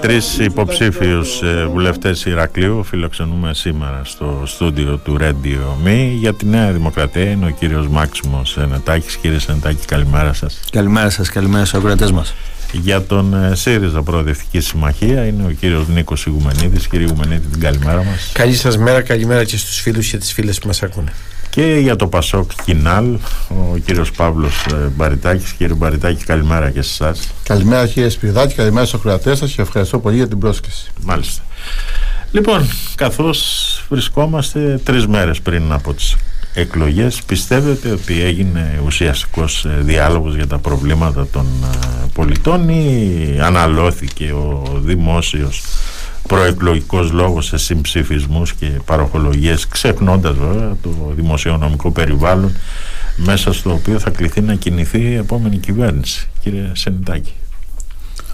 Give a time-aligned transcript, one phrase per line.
[0.00, 6.16] Τρεις υποψήφιους ε, βουλευτές Ηρακλείου φιλοξενούμε σήμερα στο στούντιο του Radio Me.
[6.18, 10.60] Για τη Νέα Δημοκρατία είναι ο κύριος Μάξιμος Σενετάκης Κύριε Σενετάκη καλημέρα σας.
[10.70, 12.34] Καλημέρα σας, καλημέρα στους ακροατές μας.
[12.72, 18.04] Για τον ε, ΣΥΡΙΖΑ Προοδευτική Συμμαχία είναι ο κύριος Νίκος Ιγουμενίδης Κύριε Ιγουμενίδη την καλημέρα
[18.04, 18.30] μας.
[18.32, 21.12] Καλή σας μέρα, καλημέρα και στους φίλους και τις φίλες που μας ακούνε
[21.54, 23.18] και για το Πασόκ Κινάλ
[23.48, 25.52] ο κύριος Παύλος ε, Μπαριτάκης.
[25.52, 27.28] Κύριε Μπαριτάκη καλημέρα και σε εσάς.
[27.42, 30.90] Καλημέρα κύριε Σπυρδάκη, καλημέρα στους ακροατές σας και ευχαριστώ πολύ για την πρόσκληση.
[31.02, 31.42] Μάλιστα.
[32.30, 36.16] Λοιπόν, καθώς βρισκόμαστε τρεις μέρες πριν από τις
[36.54, 41.76] εκλογές πιστεύετε ότι έγινε ουσιαστικός ε, διάλογος για τα προβλήματα των ε,
[42.14, 45.62] πολιτών ή αναλώθηκε ο δημόσιος
[46.28, 52.56] προεκλογικός λόγος σε συμψηφισμούς και παροχολογίες ξεχνώντας βέβαια το δημοσιονομικό περιβάλλον
[53.16, 56.28] μέσα στο οποίο θα κληθεί να κινηθεί η επόμενη κυβέρνηση.
[56.40, 57.32] Κύριε Σενιτάκη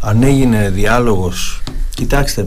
[0.00, 1.62] Αν έγινε διάλογος
[1.95, 2.46] κοιτάξτε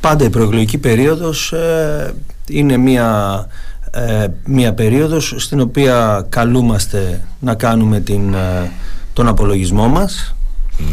[0.00, 2.14] πάντα η προεκλογική περίοδος ε,
[2.48, 3.46] είναι μια
[3.90, 8.70] ε, μια περίοδος στην οποία καλούμαστε να κάνουμε την, ε,
[9.12, 10.34] τον απολογισμό μας.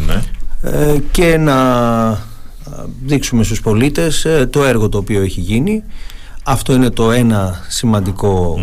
[0.06, 0.22] Ναι.
[0.70, 1.56] ε, και να
[3.04, 5.82] δείξουμε στους πολίτες το έργο το οποίο έχει γίνει.
[6.42, 7.60] Αυτό είναι το ένα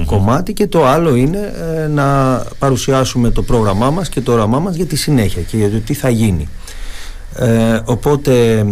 [0.05, 1.53] κομμάτι και το άλλο είναι
[1.89, 5.79] να παρουσιάσουμε το πρόγραμμά μας και το όραμά μας για τη συνέχεια και για το
[5.79, 6.49] τι θα γίνει.
[7.85, 8.65] Οπότε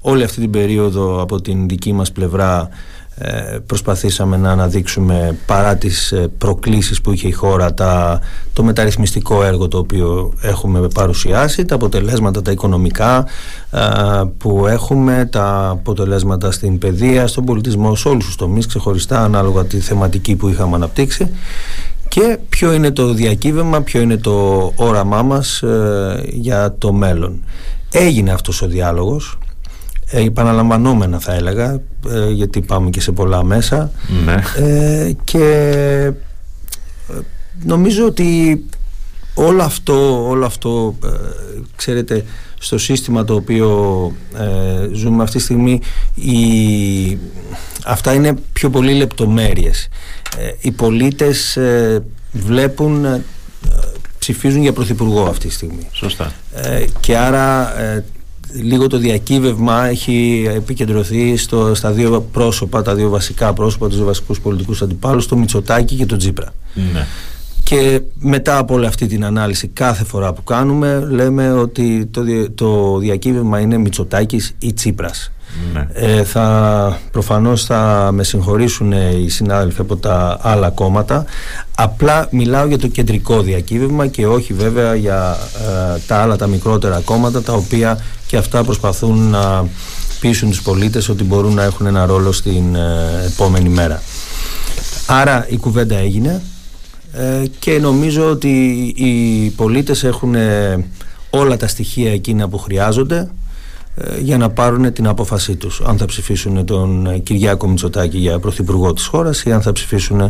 [0.00, 2.74] όλη αυτή την περίοδο από την δική μας πλευρά ε,
[3.66, 8.20] προσπαθήσαμε να αναδείξουμε παρά τις ε, προκλήσεις που είχε η χώρα τα,
[8.52, 13.26] το μεταρρυθμιστικό έργο το οποίο έχουμε παρουσιάσει τα αποτελέσματα τα οικονομικά
[13.70, 13.80] ε,
[14.38, 19.80] που έχουμε τα αποτελέσματα στην παιδεία, στον πολιτισμό σε όλους τους τομείς ξεχωριστά ανάλογα τη
[19.80, 21.30] θεματική που είχαμε αναπτύξει
[22.08, 25.62] και ποιο είναι το διακύβευμα, ποιο είναι το όραμά μας
[26.24, 27.42] για το μέλλον.
[27.92, 29.49] Έγινε αυτός ο διάλογος ε,
[30.10, 31.80] επαναλαμβανόμενα θα έλεγα
[32.10, 33.90] ε, γιατί πάμε και σε πολλά μέσα
[34.24, 34.66] ναι.
[34.66, 35.44] ε, και
[37.08, 37.18] ε,
[37.64, 38.64] νομίζω ότι
[39.34, 40.94] όλο αυτό, όλο αυτό
[41.76, 42.24] ξέρετε
[42.58, 44.12] στο σύστημα το οποίο
[44.92, 45.80] ζούμε αυτή τη στιγμή
[46.14, 47.18] η,
[47.84, 49.88] αυτά είναι πιο πολύ λεπτομέρειες
[50.60, 51.58] οι πολίτες
[52.32, 53.22] βλέπουν
[54.18, 56.32] ψηφίζουν για πρωθυπουργό αυτή τη στιγμή Σωστά.
[57.00, 57.72] και άρα
[58.52, 64.40] λίγο το διακύβευμα έχει επικεντρωθεί στο, στα δύο πρόσωπα, τα δύο βασικά πρόσωπα, τους βασικούς
[64.40, 66.52] πολιτικούς αντιπάλους, το Μητσοτάκη και το Τζίπρα.
[66.92, 67.06] Ναι.
[67.62, 72.22] Και μετά από όλη αυτή την ανάλυση κάθε φορά που κάνουμε λέμε ότι το,
[72.54, 75.32] το διακύβευμα είναι Μητσοτάκης ή Τσίπρας.
[75.72, 75.86] Ναι.
[75.92, 81.24] Ε, θα, προφανώς θα με συγχωρήσουν οι συνάδελφοι από τα άλλα κόμματα
[81.74, 85.36] απλά μιλάω για το κεντρικό διακύβευμα και όχι βέβαια για
[85.94, 87.98] ε, τα άλλα τα μικρότερα κόμματα τα οποία
[88.30, 89.68] και αυτά προσπαθούν να
[90.20, 94.02] πείσουν τους πολίτες ότι μπορούν να έχουν ένα ρόλο στην ε, επόμενη μέρα.
[95.06, 96.42] Άρα η κουβέντα έγινε
[97.12, 98.48] ε, και νομίζω ότι
[98.96, 100.34] οι πολίτες έχουν
[101.30, 103.30] όλα τα στοιχεία εκείνα που χρειάζονται
[103.94, 105.80] ε, για να πάρουν την απόφασή τους.
[105.80, 110.20] Αν θα ψηφίσουν τον ε, Κυριάκο Μητσοτάκη για πρωθυπουργό της χώρας ή αν θα ψηφίσουν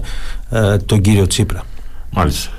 [0.50, 1.62] ε, τον κύριο Τσίπρα.
[2.10, 2.50] Μάλιστα.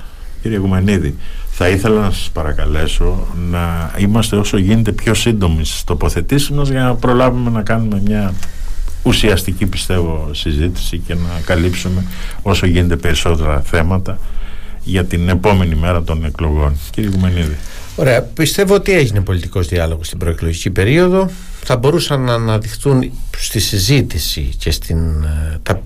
[0.42, 1.16] Κύριε Γουμανίδη
[1.62, 6.82] θα ήθελα να σας παρακαλέσω να είμαστε όσο γίνεται πιο σύντομοι στις τοποθετήσεις μας για
[6.82, 8.34] να προλάβουμε να κάνουμε μια
[9.02, 12.04] ουσιαστική πιστεύω συζήτηση και να καλύψουμε
[12.42, 14.18] όσο γίνεται περισσότερα θέματα
[14.84, 16.78] για την επόμενη μέρα των εκλογών.
[16.90, 17.56] Κύριε Γουμανίδη.
[17.96, 18.22] Ωραία.
[18.22, 21.30] Πιστεύω ότι έγινε πολιτικός διάλογος στην προεκλογική περίοδο.
[21.64, 24.98] Θα μπορούσαν να αναδειχθούν στη συζήτηση και στην.
[25.22, 25.82] Ε, τα,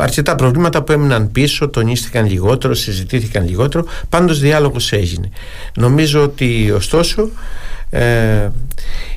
[0.00, 3.84] αρκετά προβλήματα που έμειναν πίσω, τονίστηκαν λιγότερο, συζητήθηκαν λιγότερο.
[4.08, 5.30] Πάντως διάλογος έγινε.
[5.74, 7.28] Νομίζω ότι ωστόσο
[7.90, 8.48] ε,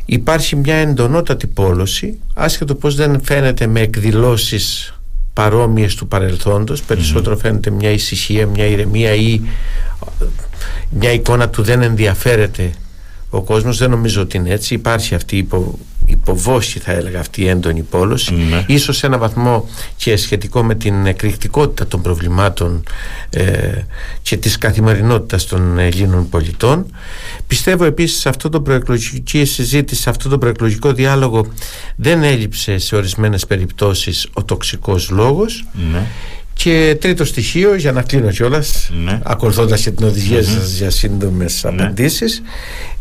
[0.06, 4.94] υπάρχει μια εντονότατη πόλωση, άσχετο πως δεν φαίνεται με εκδηλώσεις
[5.34, 6.84] παρόμοιες του παρελθόντος,
[7.38, 9.42] φαίνεται μια ησυχία, μια ηρεμία ή
[10.90, 12.72] μια εικόνα του δεν ενδιαφέρεται
[13.34, 17.42] ο κόσμος δεν νομίζω ότι είναι έτσι υπάρχει αυτή η υπο, υποβόση θα έλεγα αυτή
[17.42, 18.64] η έντονη πόλωση ναι.
[18.68, 22.84] ίσως σε ένα βαθμό και σχετικό με την εκρηκτικότητα των προβλημάτων
[23.30, 23.72] ε,
[24.22, 26.86] και της καθημερινότητας των Ελλήνων πολιτών
[27.48, 31.46] πιστεύω επίσης σε αυτό το προεκλογική συζήτηση σε αυτό το προεκλογικό διάλογο
[31.96, 36.08] δεν έλειψε σε ορισμένες περιπτώσεις ο τοξικός λόγος ναι.
[36.64, 39.20] Και τρίτο στοιχείο, για να κλείνω κιόλας, ναι.
[39.24, 41.70] ακολουθώντας και την οδηγία σας για σύντομες ναι.
[41.70, 42.42] απαντήσεις,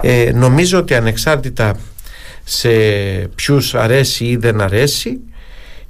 [0.03, 1.77] ε, νομίζω ότι ανεξάρτητα
[2.45, 2.69] σε
[3.35, 5.19] ποιους αρέσει ή δεν αρέσει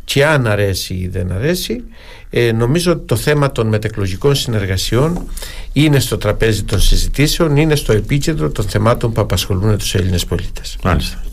[0.05, 1.85] και αν αρέσει ή δεν αρέσει
[2.31, 5.27] ε, νομίζω ότι το θέμα των μετεκλογικών συνεργασιών
[5.73, 10.77] είναι στο τραπέζι των συζητήσεων είναι στο επίκεντρο των θεμάτων που απασχολούν τους Έλληνες πολίτες
[10.83, 11.25] Μάλιστα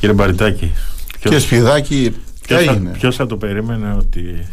[0.00, 0.72] Κύριε Μπαριτάκη
[1.20, 2.14] Κύριε Σπιδάκη
[2.46, 4.46] ποιος θα, ποιος θα το περίμενε ότι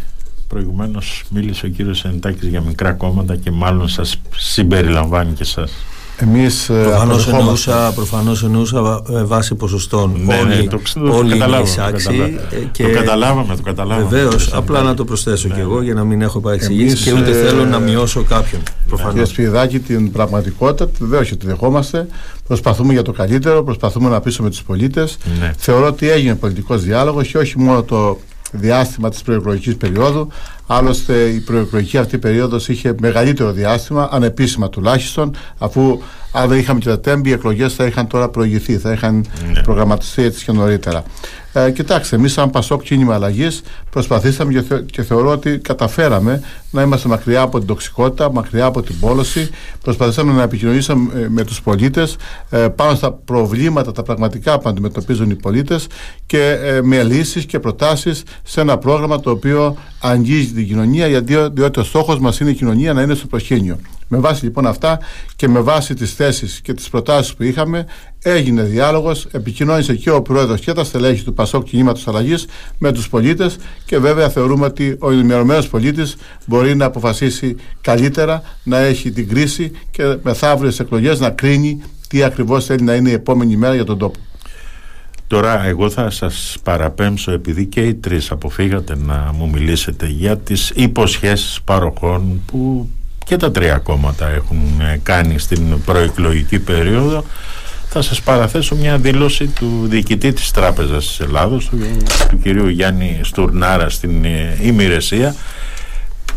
[0.48, 5.72] προηγουμένως μίλησε ο κύριος Εντάκης για μικρά κόμματα και μάλλον σας συμπεριλαμβάνει και σας.
[6.20, 10.12] Εμείς ε, προφανώς εννοούσα, προφανώς εννοούσα ε, βάση ποσοστών.
[10.26, 12.40] Ναι, ναι, όλοι, το, το, όλοι το καταλάβαμε,
[12.72, 14.08] και το καταλάβαμε, το καταλάβαμε.
[14.08, 15.54] βεβαίως, απλά να το προσθέσω ναι.
[15.54, 19.14] και εγώ για να μην έχω παρεξηγήσει και ούτε θέλω να μειώσω κάποιον προφανώς.
[19.14, 22.08] Κύριε Σπιδάκη την πραγματικότητα βεβαίω και τη δεχόμαστε.
[22.48, 25.18] Προσπαθούμε για το καλύτερο προσπαθούμε να πείσουμε τους πολίτες.
[25.40, 25.54] Ναι.
[25.58, 28.20] θεωρώ ότι έγινε πολιτικός διάλογος και όχι μόνο το
[28.52, 30.32] διάστημα της προεκλογικής περίοδου
[30.68, 36.02] Άλλωστε η προεκλογική αυτή περίοδος είχε μεγαλύτερο διάστημα, ανεπίσημα τουλάχιστον, αφού
[36.32, 39.62] αν δεν είχαμε και τα τέμπη, οι εκλογές θα είχαν τώρα προηγηθεί, θα είχαν ναι.
[39.62, 41.04] προγραμματιστεί έτσι και νωρίτερα.
[41.66, 46.82] Ε, κοιτάξτε, εμείς, σαν Πασόκ κίνημα αλλαγής, προσπαθήσαμε και, θε, και, θεωρώ ότι καταφέραμε να
[46.82, 49.50] είμαστε μακριά από την τοξικότητα, μακριά από την πόλωση.
[49.84, 52.18] Προσπαθήσαμε να επικοινωνήσουμε ε, με τους πολίτες
[52.50, 55.88] ε, πάνω στα προβλήματα, τα πραγματικά που αντιμετωπίζουν οι πολίτες
[56.26, 61.36] και ε, με λύσεις και προτάσεις σε ένα πρόγραμμα το οποίο αγγίζει την κοινωνία, γιατί,
[61.52, 63.78] διότι ο στόχος μας είναι η κοινωνία να είναι στο προσκήνιο.
[64.08, 65.00] Με βάση λοιπόν αυτά
[65.36, 67.86] και με βάση τις θέσεις και τις προτάσεις που είχαμε
[68.22, 73.10] έγινε διάλογος, επικοινώνησε και ο Πρόεδρος και τα στελέχη του Πασόκ Κινήματος Αλλαγής με τους
[73.10, 76.16] πολίτες και βέβαια θεωρούμε ότι ο ενημερωμένος πολίτης
[76.46, 82.66] μπορεί να αποφασίσει καλύτερα, να έχει την κρίση και μεθαύριες εκλογές να κρίνει τι ακριβώς
[82.66, 84.20] θέλει να είναι η επόμενη μέρα για τον τόπο.
[85.28, 90.72] Τώρα εγώ θα σας παραπέμψω επειδή και οι τρεις αποφύγατε να μου μιλήσετε για τις
[90.76, 92.90] υποσχέσεις παροχών που
[93.28, 97.24] και τα τρία κόμματα έχουν ε, κάνει στην προεκλογική περίοδο.
[97.90, 101.78] Θα σας παραθέσω μια δήλωση του διοικητή της Τράπεζας της Ελλάδος του,
[102.30, 105.36] του κυρίου Γιάννη Στουρνάρα στην ε, ημηρεσία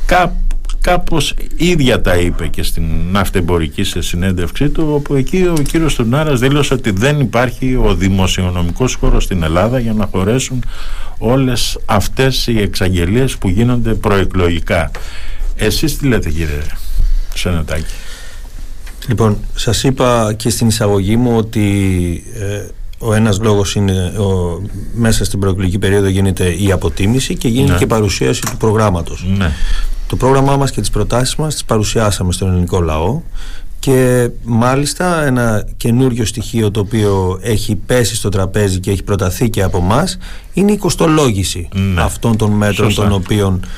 [0.06, 0.32] Κά,
[0.80, 6.40] κάπως ίδια τα είπε και στην ναυτεμπορική σε συνέντευξή του όπου εκεί ο κύριος Στουρνάρας
[6.40, 10.64] δήλωσε ότι δεν υπάρχει ο δημοσιονομικός χώρος στην Ελλάδα για να χωρέσουν
[11.18, 14.90] όλες αυτές οι εξαγγελίες που γίνονται προεκλογικά
[15.60, 16.60] εσείς τι λέτε κύριε
[17.34, 17.94] Σενετάκη.
[19.08, 22.66] Λοιπόν, σας είπα και στην εισαγωγή μου ότι ε,
[22.98, 24.60] ο ένας λόγος είναι ο,
[24.94, 27.78] μέσα στην προεκλογική περίοδο γίνεται η αποτίμηση και γίνεται ναι.
[27.78, 29.24] και η παρουσίαση του προγράμματος.
[29.36, 29.52] Ναι.
[30.06, 33.20] Το πρόγραμμά μας και τις προτάσεις μας τις παρουσιάσαμε στον ελληνικό λαό
[33.78, 39.62] και μάλιστα ένα καινούριο στοιχείο το οποίο έχει πέσει στο τραπέζι και έχει προταθεί και
[39.62, 40.08] από εμά
[40.52, 42.02] είναι η κοστολόγηση ναι.
[42.02, 43.68] αυτών των μέτρων των οποίων ε,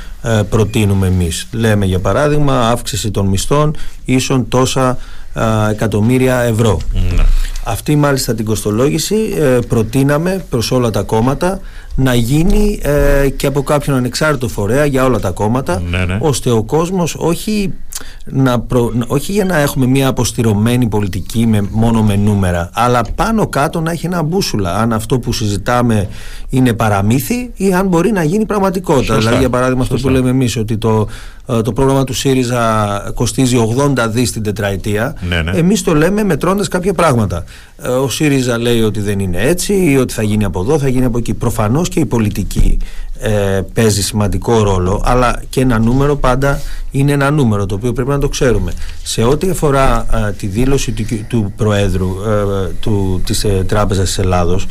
[0.51, 1.49] προτείνουμε εμείς.
[1.53, 4.99] Λέμε για παράδειγμα αύξηση των μισθών ίσον τόσα
[5.35, 6.81] ε, εκατομμύρια ευρώ.
[6.93, 7.23] Ναι.
[7.65, 11.61] Αυτή μάλιστα την κοστολόγηση ε, προτείναμε προς όλα τα κόμματα
[11.95, 16.19] να γίνει ε, και από κάποιον ανεξάρτητο φορέα για όλα τα κόμματα ναι, ναι.
[16.21, 17.73] ώστε ο κόσμος όχι,
[18.25, 18.67] να
[19.07, 23.91] όχι για να έχουμε μια αποστηρωμένη πολιτική με, μόνο με νούμερα αλλά πάνω κάτω να
[23.91, 24.75] έχει ένα μπούσουλα.
[24.77, 26.09] Αν αυτό που συζητάμε
[26.49, 29.19] είναι παραμύθι ή αν μπορεί να γίνει πραγματικότητα.
[29.19, 31.09] Δηλαδή για παράδειγμα αυτό που λέμε εμείς ότι το,
[31.47, 33.57] ε, το πρόγραμμα του ΣΥΡΙΖΑ κοστίζει
[33.97, 35.51] 80 δις την τετραετία ναι, ναι.
[35.51, 37.45] εμείς το λέμε μετρώντας κάποια πράγματα.
[37.83, 40.89] Ε, ο ΣΥΡΙΖΑ λέει ότι δεν είναι έτσι ή ότι θα γίνει από εδώ, θα
[40.89, 41.35] γίνει από εκεί.
[41.35, 42.79] Προφανώς και η πολιτική
[43.23, 46.61] ε, παίζει σημαντικό ρόλο αλλά και ένα νούμερο πάντα
[46.91, 48.73] είναι ένα νούμερο το οποίο πρέπει να το ξέρουμε.
[49.03, 54.19] Σε ό,τι αφορά ε, τη δήλωση του, του Προέδρου ε, του, της ε, Τράπεζας της
[54.19, 54.67] Ελλάδος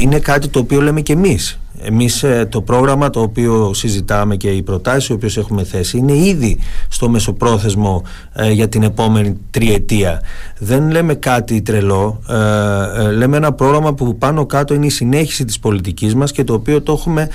[0.00, 4.48] είναι κάτι το οποίο λέμε και εμείς εμείς ε, το πρόγραμμα το οποίο συζητάμε και
[4.48, 10.22] οι προτάσεις οι οποίες έχουμε θέσει είναι ήδη στο μεσοπρόθεσμο ε, για την επόμενη τριετία.
[10.58, 15.58] Δεν λέμε κάτι τρελό, ε, λέμε ένα πρόγραμμα που πάνω κάτω είναι η συνέχιση της
[15.58, 17.28] πολιτικής μας και το οποίο το έχουμε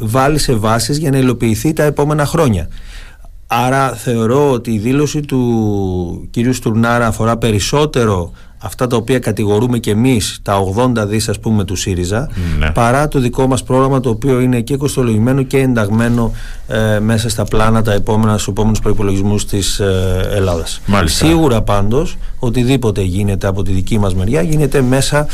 [0.00, 2.68] βάλει σε βάσεις για να υλοποιηθεί τα επόμενα χρόνια.
[3.46, 9.90] Άρα θεωρώ ότι η δήλωση του κυρίου Στουρνάρα αφορά περισσότερο αυτά τα οποία κατηγορούμε και
[9.90, 12.70] εμείς τα 80 δις ας πούμε του ΣΥΡΙΖΑ ναι.
[12.70, 16.32] παρά το δικό μας πρόγραμμα το οποίο είναι και κοστολογημένο και ενταγμένο
[16.68, 20.80] ε, μέσα στα πλάνα τα επόμενα, στους επόμενους προϋπολογισμούς της ε, Ελλάδας.
[21.04, 25.26] Σίγουρα πάντως οτιδήποτε γίνεται από τη δική μας μεριά γίνεται μέσα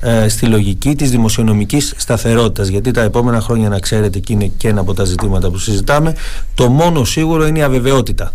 [0.00, 4.68] ε, στη λογική της δημοσιονομικής σταθερότητας γιατί τα επόμενα χρόνια να ξέρετε και είναι και
[4.68, 6.14] ένα από τα ζητήματα που συζητάμε
[6.54, 8.32] το μόνο σίγουρο είναι η αβεβαιότητα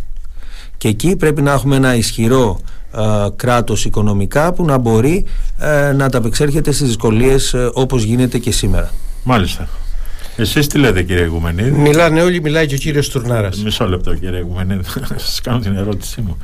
[0.77, 2.59] και εκεί πρέπει να έχουμε ένα ισχυρό
[2.97, 5.25] ε, κράτος οικονομικά που να μπορεί
[5.59, 8.91] ε, να ανταπεξέρχεται στις δυσκολίες ε, όπως γίνεται και σήμερα.
[9.23, 9.67] Μάλιστα.
[10.37, 13.63] Εσείς τι λέτε, κύριε Γουμενίδη; Μιλάνε όλοι, μιλάει και ο κύριος Τουρνάρας.
[13.63, 14.83] Μισό λεπτό, κύριε Γουμενίδη.
[15.15, 16.37] Σας κάνω την ερώτησή μου.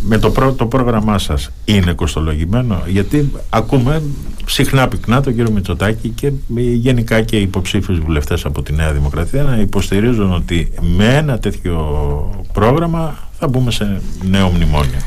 [0.00, 4.02] με το, προ, το πρόγραμμά σας είναι κοστολογημένο; Γιατί ακούμε
[4.46, 9.42] συχνά πυκνά τον κύριο Μητσοτάκη και γενικά και οι υποψήφιους βουλευτές από τη Νέα Δημοκρατία
[9.42, 11.76] να υποστηρίζουν ότι με ένα τέτοιο
[12.52, 14.98] πρόγραμμα θα μπούμε σε νέο μνημόνιο.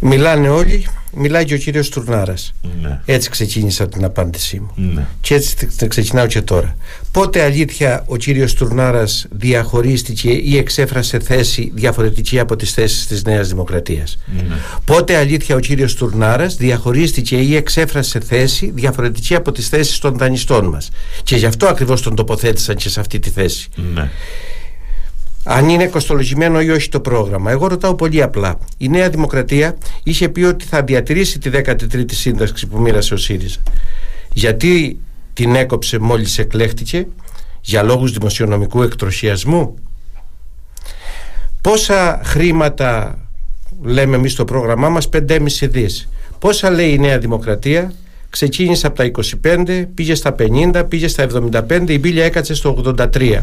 [0.00, 2.52] Μιλάνε όλοι μιλάει και ο κύριος Τουρνάρας
[2.82, 3.00] ναι.
[3.04, 5.06] έτσι ξεκίνησα την απάντησή μου ναι.
[5.20, 6.76] και έτσι ξεκινάω και τώρα
[7.12, 13.48] πότε αλήθεια ο κύριος Τουρνάρας διαχωρίστηκε ή εξέφρασε θέση διαφορετική από τις θέσεις της Νέας
[13.48, 14.56] Δημοκρατίας; Ναι.
[14.84, 20.66] πότε αλήθεια ο κύριος Τουρνάρας διαχωρίστηκε ή εξέφρασε θέση διαφορετική από τις θέσεις των δανειστών
[20.66, 20.90] μας;
[21.22, 24.10] Και γι' αυτό ακριβώς τον τοποθέτησαν και σε αυτή τη θέση ναι
[25.44, 27.50] αν είναι κοστολογημένο ή όχι το πρόγραμμα.
[27.50, 28.58] Εγώ ρωτάω πολύ απλά.
[28.76, 33.58] Η Νέα Δημοκρατία είχε πει ότι θα διατηρήσει τη 13η σύνταξη που μοίρασε ο ΣΥΡΙΖΑ.
[34.32, 35.00] Γιατί
[35.32, 37.06] την έκοψε μόλις εκλέχτηκε;
[37.60, 39.74] Για λόγους δημοσιονομικού εκτροσιασμού.
[41.60, 43.18] Πόσα χρήματα
[43.82, 46.08] λέμε εμείς στο πρόγραμμά μας 5,5 δις.
[46.38, 47.92] Πόσα λέει η Νέα Δημοκρατία
[48.30, 49.10] ξεκίνησε από τα
[49.42, 51.26] 25, πήγε στα 50, πήγε στα
[51.68, 53.42] 75, η Μπίλια έκατσε στο 83.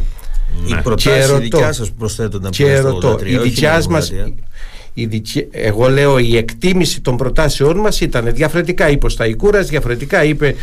[0.67, 0.77] Ναι.
[0.77, 3.99] Οι προτάσει δικιά σας προσθέτονταν και ρωτώ, η δικιάς μα.
[5.51, 10.55] Εγώ λέω η εκτίμηση των προτάσεών μας ήταν διαφορετικά είπε ο Σταϊκούρας, διαφορετικά είπε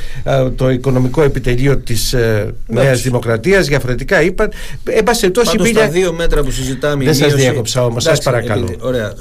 [0.57, 4.53] το οικονομικό επιτελείο της ε, Νέας Δημοκρατίας, διαφορετικά είπαν.
[4.85, 5.81] Έμπασε τόση πήλια...
[5.81, 7.05] τα δύο μέτρα που συζητάμε...
[7.05, 8.69] Δεν σας διέκοψα όμως, σας παρακαλώ.
[8.81, 9.13] Ωραία,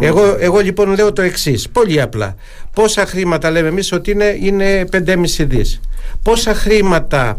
[0.00, 2.36] εγώ, εγώ λοιπόν λέω το εξής, πολύ απλά.
[2.74, 5.80] Πόσα χρήματα λέμε εμείς ότι είναι, είναι 5,5 δις.
[6.22, 7.38] Πόσα χρήματα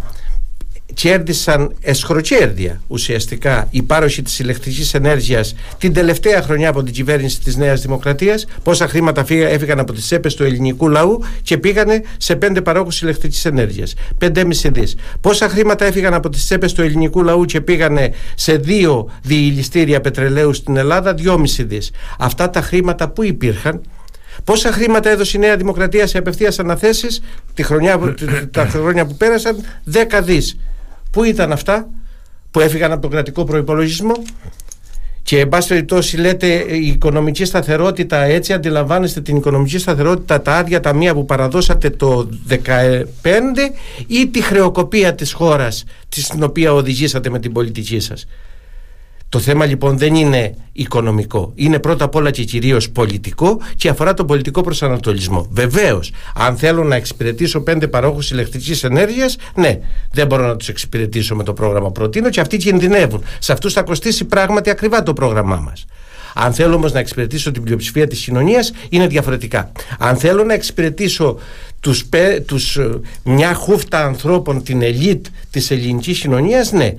[0.93, 7.55] κέρδισαν εσχροκέρδια ουσιαστικά οι πάροχοι της ηλεκτρικής ενέργειας την τελευταία χρονιά από την κυβέρνηση της
[7.55, 8.45] Νέας Δημοκρατίας.
[8.63, 13.45] Πόσα χρήματα έφυγαν από τις τσέπες του ελληνικού λαού και πήγανε σε πέντε παρόχους ηλεκτρικής
[13.45, 13.93] ενέργειας.
[14.17, 14.95] 5,5 δις.
[15.21, 20.53] Πόσα χρήματα έφυγαν από τις τσέπες του ελληνικού λαού και πήγανε σε δύο διηλιστήρια πετρελαίου
[20.53, 21.91] στην Ελλάδα; 2,5 δις.
[22.19, 23.81] Αυτά τα χρήματα που υπήρχαν
[24.43, 27.21] Πόσα χρήματα έδωσε η Νέα Δημοκρατία σε απευθείας αναθέσεις
[27.53, 28.15] τη χρονιά,
[28.51, 29.55] τα χρόνια που πέρασαν,
[29.91, 30.57] 10 δις.
[31.13, 31.89] Πού ήταν αυτά
[32.51, 34.13] που έφυγαν από τον κρατικό προϋπολογισμό;
[35.24, 40.79] Και εν πάση περιπτώσει λέτε η οικονομική σταθερότητα έτσι αντιλαμβάνεστε την οικονομική σταθερότητα τα άδεια
[40.79, 42.60] ταμεία που παραδώσατε το 2015
[44.08, 48.25] ή τη χρεοκοπία της χώρας στην οποία οδηγήσατε με την πολιτική σας;
[49.33, 51.51] Το θέμα λοιπόν δεν είναι οικονομικό.
[51.55, 55.47] Είναι πρώτα απ' όλα και κυρίως πολιτικό και αφορά τον πολιτικό προσανατολισμό.
[55.49, 59.79] Βεβαίως, αν θέλω να εξυπηρετήσω πέντε παρόχους ηλεκτρικής ενέργειας, ναι,
[60.11, 63.23] δεν μπορώ να τους εξυπηρετήσω με το πρόγραμμα προτείνω και αυτοί κινδυνεύουν.
[63.39, 65.85] Σε αυτούς θα κοστίσει πράγματι ακριβά το πρόγραμμά μας.
[66.33, 69.71] Αν θέλω όμως να εξυπηρετήσω την πλειοψηφία της κοινωνίας, είναι διαφορετικά.
[69.99, 71.37] Αν θέλω να εξυπηρετήσω
[71.79, 72.05] τους,
[72.45, 76.93] τους, ε, μια χούφτα ανθρώπων, την ελίτ της ελληνικής κοινωνίας, ναι,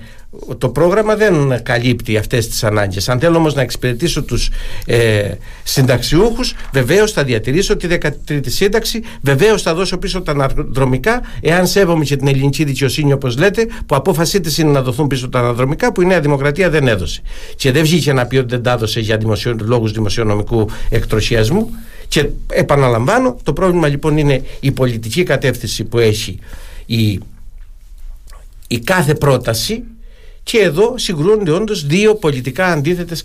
[0.59, 3.09] το πρόγραμμα δεν καλύπτει αυτές τις ανάγκες.
[3.09, 4.51] Αν θέλω όμως να εξυπηρετήσω τους
[4.87, 5.31] ε,
[5.63, 12.05] συνταξιούχους, βεβαίως θα διατηρήσω τη 13η σύνταξη, βεβαίως θα δώσω πίσω τα αναδρομικά, εάν σέβομαι
[12.05, 15.93] και την ελληνική δικαιοσύνη όπως λέτε, που απόφασή της είναι να δοθούν πίσω τα αναδρομικά,
[15.93, 17.23] που η Νέα Δημοκρατία δεν έδωσε.
[17.57, 21.71] Και δεν βγήκε να πει ότι δεν τα έδωσε για δημοσιο, λόγους δημοσιονομικού εκτροσιασμού.
[22.09, 26.39] Και επαναλαμβάνω, το πρόβλημα λοιπόν είναι η πολιτική κατεύθυνση που έχει
[26.87, 27.21] η,
[28.67, 29.85] η κάθε πρόταση
[30.45, 33.23] και εδώ συγκρούνται όντως δύο πολιτικά αντίθετες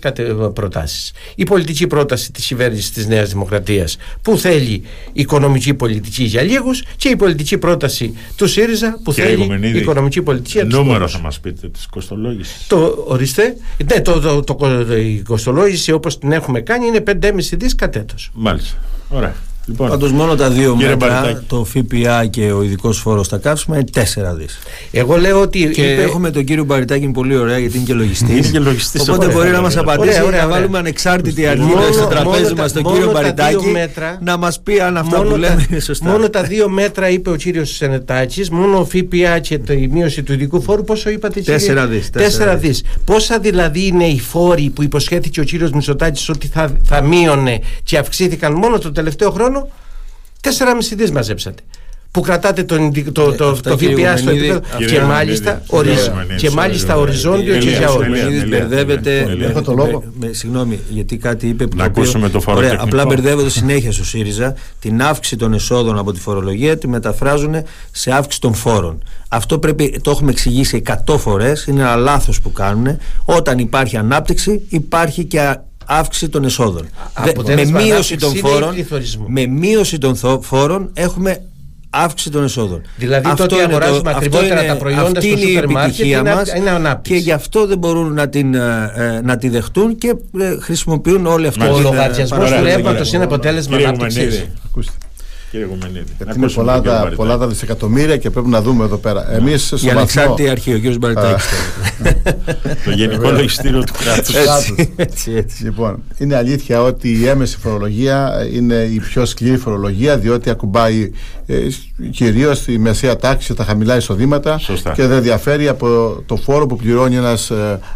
[0.54, 1.12] προτάσεις.
[1.34, 7.08] Η πολιτική πρόταση της κυβέρνησης της Νέας Δημοκρατίας που θέλει οικονομική πολιτική για λίγους και
[7.08, 11.68] η πολιτική πρόταση του ΣΥΡΙΖΑ που θέλει οικονομική πολιτική για τους Νούμερο θα μας πείτε
[11.68, 12.66] της κοστολόγησης.
[12.66, 13.56] Το ορίστε.
[13.92, 18.14] Ναι, το, το, το, η κοστολόγηση όπως την έχουμε κάνει είναι 5,5 δις κατέτο.
[18.32, 18.76] Μάλιστα.
[19.08, 19.34] Ωραία.
[19.70, 23.84] Λοιπόν, Πάντως μόνο τα δύο μέτρα, το ΦΠΑ και ο ειδικός φόρος στα καύσιμα είναι
[23.94, 24.00] 4
[24.36, 24.58] δις.
[24.90, 25.70] Εγώ λέω ότι.
[25.70, 26.02] Και είπε...
[26.02, 28.36] έχουμε τον κύριο Μπαριτάκη πολύ ωραία γιατί είναι και λογιστής.
[28.36, 31.70] είναι και λογιστής, Οπότε ωραία, μπορεί ωραία, να μας απαντήσει ωραία, να βάλουμε ανεξάρτητη αρχή
[31.92, 35.80] στο τραπέζι μας τον κύριο Μπαριτάκη μέτρα, να μας πει αν αυτά που λέμε είναι
[35.80, 36.10] σωστά.
[36.10, 40.32] Μόνο τα δύο μέτρα είπε ο κύριος Σενετάκης, μόνο ο ΦΠΑ και η μείωση του
[40.32, 42.10] ειδικού φόρου, πόσο είπατε, 4 δις.
[42.12, 42.82] 4 δις.
[43.04, 47.98] Πόσα δηλαδή είναι οι φόροι που υποσχέθηκε ο κύριος Μισοτάκη ότι θα, θα μείωνε και
[47.98, 49.59] αυξήθηκαν μόνο το τελευταίο χρόνο;
[50.40, 50.50] 4,5
[50.96, 51.62] δις μαζέψατε
[52.10, 55.62] που κρατάτε τον, το, το, το, το ΦΠΑ στο επίπεδο και μάλιστα,
[56.36, 58.44] και μάλιστα οριζόντιο και για όλους.
[58.48, 59.26] Μπερδεύεται.
[60.30, 61.76] Συγγνώμη, γιατί κάτι είπε που.
[61.76, 62.82] Να ακούσουμε το φορολογικό.
[62.82, 67.54] Απλά μπερδεύονται συνέχεια στο ΣΥΡΙΖΑ την αύξηση των εσόδων από τη φορολογία τη μεταφράζουν
[67.90, 69.02] σε αύξηση των φόρων.
[69.28, 72.98] Αυτό πρέπει, το έχουμε εξηγήσει 100 φορές, είναι ένα λάθος που κάνουν.
[73.24, 75.56] Όταν υπάρχει ανάπτυξη, υπάρχει και
[75.90, 76.88] αύξηση των εσόδων.
[77.46, 78.74] με, μείωση των φόρων,
[79.26, 81.42] με μείωση των φόρων έχουμε
[81.90, 82.82] αύξηση των εσόδων.
[82.96, 87.12] Δηλαδή αυτό τότε αγοράζουμε ακριβότερα τα προϊόντα στο σούπερ μάρκετ είναι, είναι ανάπτυξη.
[87.12, 91.46] Και γι' αυτό δεν μπορούν να, την, ε, να τη δεχτούν και ε, χρησιμοποιούν όλοι
[91.46, 91.74] αυτό.
[91.74, 94.48] Ο λογαριασμός του ρεύματος είναι αποτέλεσμα ανάπτυξη.
[95.50, 96.12] Κύριε Γουμενίδη.
[96.16, 99.32] Γιατί είναι πολλά τα, πολλά τα δισεκατομμύρια και πρέπει να δούμε εδώ πέρα.
[99.32, 100.96] Εμείς στο Η ανεξάρτητη αρχή, ο κ.
[100.96, 101.44] Μπαριτάκης.
[102.84, 104.34] Το γενικό λογιστήριο του κράτους.
[104.96, 105.64] Έτσι, έτσι.
[105.64, 111.10] Λοιπόν, είναι αλήθεια ότι η έμεση φορολογία είναι η πιο σκληρή φορολογία διότι ακουμπάει
[111.46, 111.56] ε,
[112.10, 114.92] κυρίως τη μεσαία τάξη, τα χαμηλά εισοδήματα Σωστά.
[114.92, 117.52] και δεν διαφέρει από το φόρο που πληρώνει ένας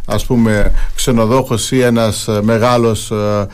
[0.07, 3.47] ας πούμε ξενοδόχος ή ένας μεγάλος ε,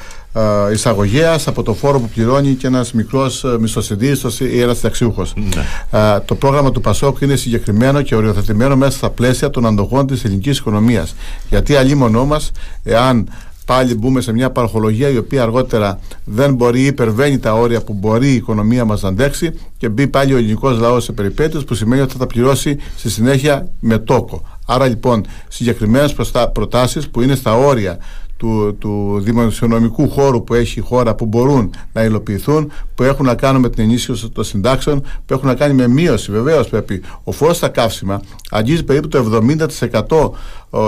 [0.73, 5.35] εισαγωγέας από το φόρο που πληρώνει και ένας μικρός ε, μισθοσυντήρητο ή ένας συνταξιούχος.
[5.37, 5.99] Ναι.
[6.01, 10.25] Ε, το πρόγραμμα του Πασόκ είναι συγκεκριμένο και οριοθετημένο μέσα στα πλαίσια των αντοχών της
[10.25, 11.15] ελληνικής οικονομίας.
[11.49, 12.51] Γιατί αλλήμονό μας,
[12.83, 13.29] εάν
[13.65, 17.93] πάλι μπούμε σε μια παροχολογία η οποία αργότερα δεν μπορεί ή υπερβαίνει τα όρια που
[17.93, 21.75] μπορεί η οικονομία μας να αντέξει και μπει πάλι ο ελληνικός λαός σε περιπέτειες που
[21.75, 24.43] σημαίνει ότι θα τα πληρώσει στη συνέχεια με τόκο.
[24.67, 26.15] Άρα λοιπόν συγκεκριμένες
[26.53, 27.99] προτάσεις που είναι στα όρια
[28.41, 33.35] του, του δημοσιονομικού χώρου που έχει η χώρα που μπορούν να υλοποιηθούν, που έχουν να
[33.35, 36.33] κάνουν με την ενίσχυση των συντάξεων, που έχουν να κάνει με μείωση.
[36.33, 37.03] Βεβαίως πρέπει.
[37.25, 38.21] Ο φόρος στα καύσιμα
[38.51, 39.41] αγγίζει περίπου το
[39.79, 40.31] 70%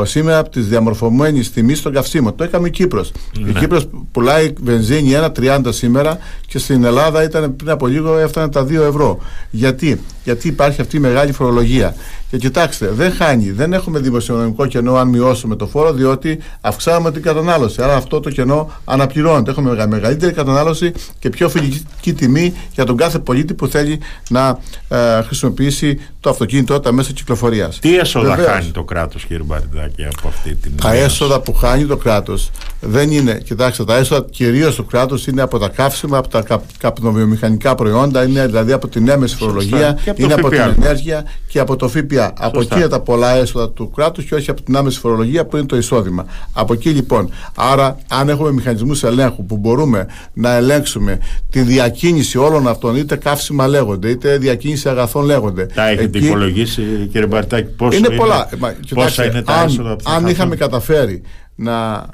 [0.03, 2.37] σήμερα από τη διαμορφωμένης τιμής των καυσίμων.
[2.37, 3.13] Το έκαμε η Κύπρος.
[3.41, 3.51] Ναι.
[3.51, 8.65] Η Κύπρος πουλάει βενζίνη 1,30 σήμερα και στην Ελλάδα ήταν πριν από λίγο έφτανε τα
[8.65, 9.19] 2 ευρώ.
[9.51, 11.95] Γιατί, Γιατί υπάρχει αυτή η μεγάλη φορολογία.
[12.31, 17.23] Και κοιτάξτε, δεν χάνει, δεν έχουμε δημοσιονομικό κενό αν μειώσουμε το φόρο, διότι αυξάνουμε την
[17.23, 17.83] κατανάλωση.
[17.83, 19.51] Άρα αυτό το κενό αναπληρώνεται.
[19.51, 24.59] Έχουμε μεγαλύτερη κατανάλωση και πιο φιλική τιμή για τον κάθε πολίτη που θέλει να
[24.89, 27.79] ε, χρησιμοποιήσει το αυτοκίνητο, τα μέσα κυκλοφορίας.
[27.79, 30.73] Τι έσοδα χάνει το κράτος, κύριε Μπαρδάκη, από αυτή την.
[30.83, 32.51] Τα έσοδα που χάνει το κράτος
[32.81, 37.75] δεν είναι, κοιτάξτε, τα έσοδα κυρίως του κράτους είναι από τα καύσιμα, από τα καπνοβιομηχανικά
[37.75, 42.33] προϊόντα, είναι δηλαδή από την έμεση φορολογία, είναι από την ενέργεια και από το ΦΠΑ.
[42.39, 45.57] Από εκεί είναι τα πολλά έσοδα του κράτους και όχι από την άμεση φορολογία που
[45.57, 46.27] είναι το εισόδημα.
[46.53, 47.31] Από εκεί λοιπόν.
[47.55, 51.19] Άρα, αν έχουμε μηχανισμούς ελέγχου που μπορούμε να ελέγξουμε
[51.51, 55.67] τη διακίνηση όλων αυτών, είτε καύσιμα λέγονται, είτε διακίνηση αγαθών λέγονται.
[55.75, 55.89] Τα
[56.19, 56.27] έχετε εκεί...
[56.27, 58.49] υπολογίσει, κύριε Μπαρτάκη, πόσο είναι, είναι; πολλά.
[58.95, 61.23] πόσα είναι τα αν, έσοδα Αν είχαμε καταφέρει
[61.55, 62.07] να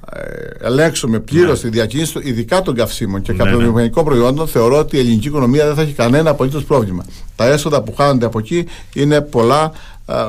[0.60, 1.70] ε, ελέγξουμε πλήρως ναι.
[1.70, 4.10] τη διακίνηση, ειδικά των καυσίμων και ναι, καπνοβιομηχανικών ναι.
[4.10, 7.04] προϊόντων, θεωρώ ότι η ελληνική οικονομία δεν θα έχει κανένα απολύτως πρόβλημα.
[7.36, 9.72] Τα έσοδα που χάνονται από εκεί είναι πολλά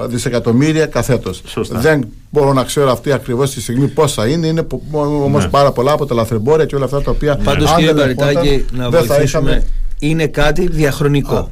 [0.07, 1.41] δισεκατομμύρια καθέτος.
[1.69, 4.47] Δεν μπορώ να ξέρω αυτή ακριβώς τη στιγμή πόσα είναι.
[4.47, 5.49] Είναι όμως ναι.
[5.49, 7.37] πάρα πολλά από τα λαθρεμπόρια και όλα αυτά τα οποία.
[7.37, 9.23] Πάντως, κύριε Καριτάκη, να βοηθήσουμε.
[9.23, 9.65] Είχαμε...
[9.99, 11.49] Είναι κάτι διαχρονικό.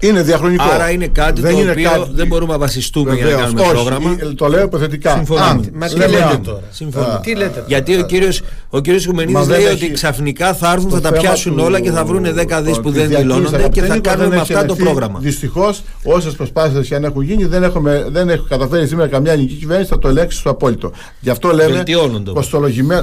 [0.00, 0.64] Είναι διαχρονικό.
[0.74, 2.10] Άρα είναι κάτι δεν το είναι οποίο κάτι...
[2.12, 4.16] δεν μπορούμε να βασιστούμε Βεβαίως, για να κάνουμε όχι, πρόγραμμα.
[4.36, 5.12] Το λέω υποθετικά.
[5.14, 5.60] Συμφωνώ.
[5.72, 7.20] Μα τι λέτε τώρα; Συμφωνώ.
[7.22, 7.64] Τι λέτε.
[7.66, 8.28] Γιατί ο κύριο
[8.68, 12.26] ο κύριος Χουμενίδης λέει ότι ξαφνικά θα έρθουν, θα τα πιάσουν όλα και θα βρουν
[12.48, 15.18] 10 δις που δεν δηλώνονται και θα κάνουμε με αυτά το πρόγραμμα.
[15.18, 19.98] Δυστυχώς, όσες προσπάθειες και αν έχουν γίνει, δεν έχω καταφέρει σήμερα καμιά ελληνική κυβέρνηση να
[19.98, 20.92] το ελέγξει στο απόλυτο.
[21.20, 21.72] Γι' αυτό λέμε.
[21.72, 22.32] Βελτιώνονται.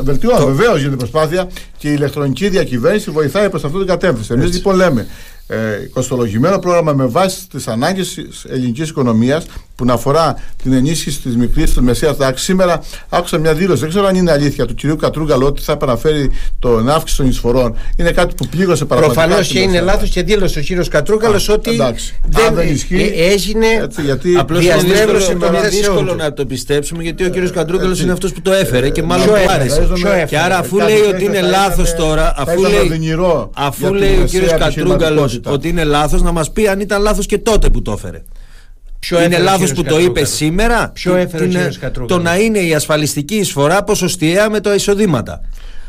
[0.04, 0.52] Βελτιώνονται.
[0.52, 4.34] Βεβαίως γίνεται προσπάθεια και η ηλεκτρονική διακυβέρνηση βοηθάει προς αυτή την κατεύθυνση.
[4.34, 5.08] Εμείς λοιπόν λέμε
[5.52, 11.22] ε, κοστολογημένο πρόγραμμα με βάση τις ανάγκες της ελληνικής οικονομίας που να αφορά την ενίσχυση
[11.22, 12.46] της μικρής και μεσαίας τάξης.
[12.46, 16.32] Σήμερα άκουσα μια δήλωση, δεν ξέρω αν είναι αλήθεια, του κυρίου Κατρούγκαλο ότι θα επαναφέρει
[16.60, 17.76] τον αύξηση των εισφορών.
[17.96, 19.22] Είναι κάτι που πλήγωσε πραγματικά.
[19.22, 22.20] Προφανώς και είναι λάθος και δήλωσε ο κύριος Κατρούγκαλος ότι εντάξει.
[22.28, 23.68] δεν, δεν ισχύει, ε, έγινε.
[23.82, 28.32] Έτσι, γιατί απλώς είναι δύσκολο, δύσκολο να το πιστέψουμε γιατί ο κύριος Κατρούγκαλος είναι αυτός
[28.34, 29.88] που το έφερε και μάλλον το άρεσε.
[30.28, 32.34] Και άρα αφού λέει ότι είναι λάθος τώρα,
[33.58, 37.38] αφού λέει ο κύριο Κατρούγκαλος ότι είναι λάθος, να μας πει αν ήταν λάθος και
[37.38, 38.24] τότε που το έφερε.
[39.00, 40.90] Ποιο είναι λάθος που το είπε σήμερα.
[40.90, 45.42] Ποιο έφερε ο Το να είναι η ασφαλιστική εισφορά ποσοστιαία με τα εισοδήματα.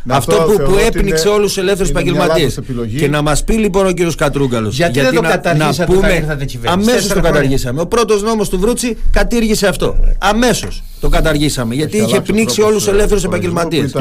[0.09, 2.59] Αυτό που, που έπνιξε όλους τους ελεύθερους επαγγελματίες.
[2.97, 4.69] Και να μας πει λοιπόν ο κύριος Κατρούγκαλο.
[4.69, 7.81] Γιατί, γιατί δεν το καταργήσατε πούμε, Αμέσως το καταργήσαμε.
[7.81, 9.97] Ο πρώτος νόμος του Βρούτσι κατήργησε αυτό.
[10.19, 11.75] Αμέσως το καταργήσαμε.
[11.75, 13.93] Γιατί είχε πνίξει όλους τους ελεύθερους επαγγελματίες.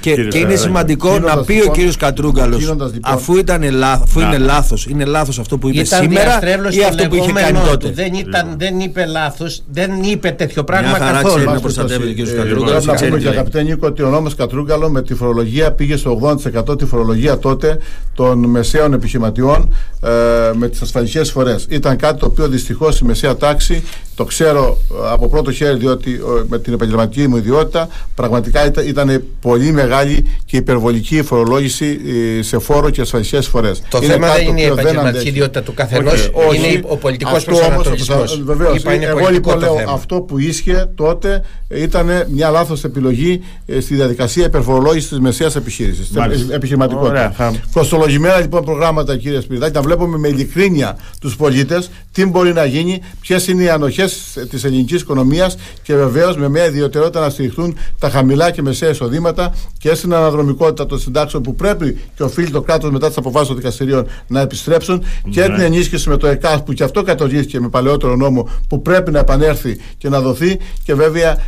[0.00, 3.62] Και, και είναι σημαντικό να πει ο κύριος Κατρούγκαλος, λοιπόν- αφού, ήταν
[4.02, 6.38] αφού είναι λάθος, είναι λάθος αυτό που είπε σήμερα
[6.70, 7.90] ή αυτό που είχε κάνει τότε.
[7.90, 11.44] Δεν, ήταν, δεν είπε λάθος, δεν είπε τέτοιο πράγμα καθόλου.
[11.44, 12.84] Να προστατεύει ο κύριος Κατρούγκαλος.
[12.84, 16.38] Να πούμε και αγαπητέ Νίκο ότι ο νόμος Κατρούγκαλο με τη φορολογία πήγε στο
[16.70, 17.78] 80% τη φορολογία τότε
[18.14, 20.08] των μεσαίων επιχειρηματιών ε,
[20.54, 21.66] με τις ασφαλιστικές φορές.
[21.68, 23.82] Ήταν κάτι το οποίο δυστυχώς η μεσαία τάξη,
[24.14, 29.24] το ξέρω ε, από πρώτο χέρι, διότι ότι με την επαγγελματική μου ιδιότητα πραγματικά ήταν,
[29.40, 32.00] πολύ μεγάλη και υπερβολική φορολόγηση
[32.38, 33.82] ε, σε φόρο και ασφαλιστικές φορές.
[33.88, 38.42] Το είναι θέμα δεν είναι η επαγγελματική ιδιότητα του καθενός, είναι ο πολιτικός προσανατολισμός.
[38.44, 38.84] Βεβαίως.
[38.84, 45.08] Εγώ λοιπόν λέω αυτό που ίσχυε τότε ήταν μια λάθος επιλογή ε, στη διαδικασία υπερφορολόγησης
[45.08, 46.10] της μεσαίας επιχείρησης.
[46.50, 47.36] Επιχειρηματικότητας.
[47.72, 53.02] Κοστολογημένα λοιπόν προγράμματα, κύριε Σπυριδάκη, να βλέπουμε με ειλικρίνεια τους πολίτες τι μπορεί να γίνει,
[53.20, 58.10] ποιες είναι οι ανοχές της ελληνικής οικονομίας και βεβαίως με μια ιδιαιτερότητα να στηριχθούν τα
[58.10, 62.90] χαμηλά και μεσαία εισοδήματα και στην αναδρομικότητα των συντάξεων που πρέπει και οφείλει το κράτος
[62.90, 65.46] μετά τις αποφάσεις των δικαστηρίων να επιστρέψουν και ναι.
[65.54, 69.18] την ενίσχυση με το ΕΚΑΣ που και αυτό κατοργήθηκε με παλαιότερο νόμο που πρέπει να
[69.18, 71.38] επανέλθει και να δοθεί και βέβαια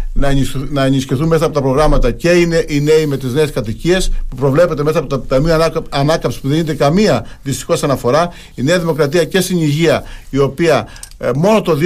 [0.70, 4.36] να ενισχυθούν μέσα από τα προγράμματα και είναι οι νέοι με τις νέες κατοικίες που
[4.36, 8.32] προβλέπεται μέσα από το Ταμείο Ανάκαμψη που δεν είναι καμία δυστυχώς αναφορά.
[8.54, 11.78] Η Νέα Δημοκρατία και στην υγεία η οποία ε, μόνο το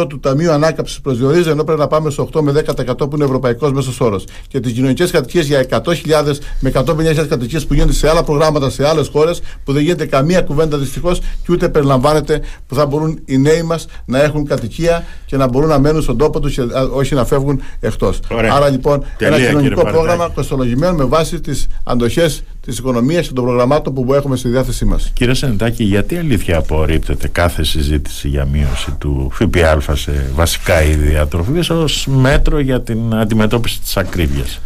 [0.00, 3.24] 2% του Ταμείου Ανάκαμψης προσδιορίζει, ενώ πρέπει να πάμε στο 8 με 10% που είναι
[3.24, 4.24] ευρωπαϊκός μέσος όρος.
[4.48, 8.88] Και τις κοινωνικές κατοικίες για 100.000 με 150.000 κατοικίες που γίνονται σε άλλα προγράμματα σε
[8.88, 13.38] άλλες χώρες, που δεν γίνεται καμία κουβέντα δυστυχώς και ούτε περιλαμβάνεται που θα μπορούν οι
[13.38, 17.14] νέοι μας να έχουν κατοικία και να μπορούν να μένουν στον τόπο τους και όχι
[17.14, 18.20] να φεύγουν εκτός.
[18.52, 23.44] Άρα λοιπόν Τελεία, ένα κοινωνικό πρόγραμμα κοστολογημένο με βάση τις αντοχές της οικονομίας και των
[23.44, 25.10] προγραμμάτων που έχουμε στη διάθεσή μας.
[25.14, 31.72] Κύριε Σεντάκη, γιατί αλήθεια απορρίπτεται κάθε συζήτηση για μείωση του ΦΠΑ σε βασικά είδη διατροφή
[31.72, 34.60] ως μέτρο για την αντιμετώπιση της ακρίβειας;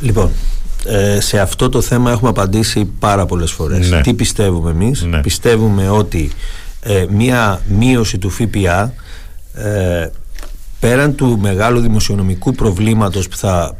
[0.00, 0.30] Λοιπόν,
[0.84, 3.90] ε, σε αυτό το θέμα έχουμε απαντήσει πάρα πολλές φορές.
[3.90, 4.00] Ναι.
[4.00, 5.20] Τι πιστεύουμε εμείς; Ναι.
[5.20, 6.30] Πιστεύουμε ότι
[6.80, 8.94] ε, μία μείωση του ΦΠΑ
[9.54, 10.08] ε,
[10.80, 13.76] πέραν του μεγάλου δημοσιονομικού προβλήματος που θα,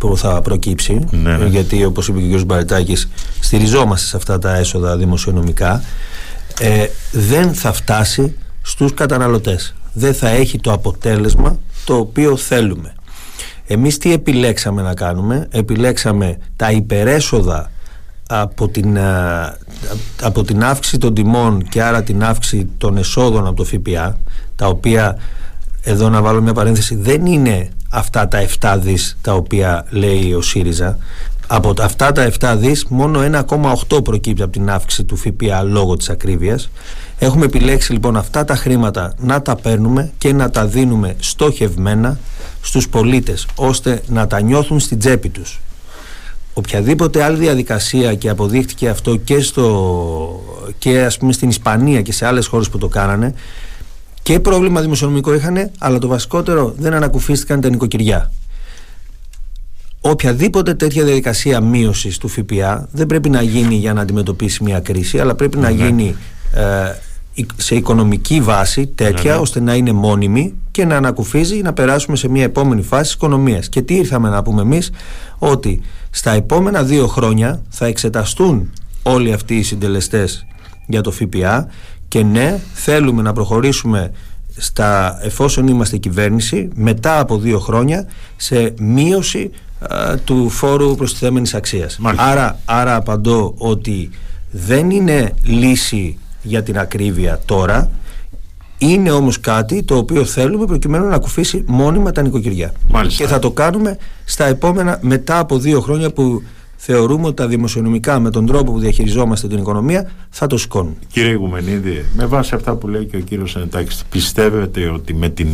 [0.00, 1.46] που θα προκύψει ναι, ναι.
[1.46, 2.44] γιατί όπως είπε και ο κ.
[2.44, 3.08] Μπαρετάκης
[3.40, 5.82] στηριζόμαστε σε αυτά τα έσοδα δημοσιονομικά
[6.60, 12.94] ε, δεν θα φτάσει στους καταναλωτές δεν θα έχει το αποτέλεσμα το οποίο θέλουμε
[13.66, 17.70] εμείς τι επιλέξαμε να κάνουμε; Επιλέξαμε τα υπερέσοδα
[18.28, 18.98] από την,
[20.22, 24.18] από την αύξηση των τιμών και άρα την αύξηση των εσόδων από το ΦΠΑ
[24.56, 25.18] τα οποία
[25.88, 30.40] εδώ να βάλω μια παρένθεση, δεν είναι αυτά τα 7 δις τα οποία λέει ο
[30.40, 30.98] ΣΥΡΙΖΑ.
[31.46, 33.20] Από αυτά τα 7 δις μόνο
[33.88, 36.70] 1,8 προκύπτει από την αύξηση του ΦΠΑ λόγω της ακρίβειας.
[37.18, 42.18] Έχουμε επιλέξει λοιπόν αυτά τα χρήματα να τα παίρνουμε και να τα δίνουμε στοχευμένα
[42.62, 45.60] στους πολίτες ώστε να τα νιώθουν στην τσέπη τους.
[46.54, 50.44] Οποιαδήποτε άλλη διαδικασία και αποδείχτηκε αυτό και, στο,
[50.78, 53.34] και ας πούμε στην Ισπανία και σε άλλες χώρες που το κάνανε
[54.26, 58.32] και πρόβλημα δημοσιονομικό είχαν, αλλά το βασικότερο δεν ανακουφίστηκαν τα νοικοκυριά.
[60.00, 65.18] Οποιαδήποτε τέτοια διαδικασία μείωσης του ΦΠΑ δεν πρέπει να γίνει για να αντιμετωπίσει μια κρίση,
[65.18, 65.84] αλλά πρέπει να ναι.
[65.84, 66.16] γίνει
[66.54, 69.42] ε, σε οικονομική βάση τέτοια ναι, ναι.
[69.42, 73.68] ώστε να είναι μόνιμη και να ανακουφίζει να περάσουμε σε μια επόμενη φάση της οικονομίας.
[73.68, 74.90] Και τι ήρθαμε να πούμε εμείς,
[75.38, 80.46] ότι στα επόμενα δύο χρόνια θα εξεταστούν όλοι αυτοί οι συντελεστές
[80.86, 81.68] για το ΦΠΑ
[82.08, 84.12] και ναι θέλουμε να προχωρήσουμε
[84.56, 89.50] στα, εφόσον είμαστε κυβέρνηση μετά από δύο χρόνια σε μείωση
[90.24, 91.98] του φόρου προστιθέμενης αξίας.
[92.16, 94.10] Άρα, άρα απαντώ ότι
[94.50, 97.90] δεν είναι λύση για την ακρίβεια τώρα.
[98.78, 102.72] Είναι όμως κάτι το οποίο θέλουμε προκειμένου να ακουφίσει μόνιμα τα νοικοκυριά.
[103.16, 106.42] Και θα το κάνουμε στα επόμενα μετά από δύο χρόνια που
[106.88, 110.96] θεωρούμε ότι τα δημοσιονομικά με τον τρόπο που διαχειριζόμαστε την οικονομία θα το σκόνουν.
[111.12, 115.48] Κύριε Γουμενίδη, με βάση αυτά που λέει και ο κύριος Ανετάκης, πιστεύετε ότι με την...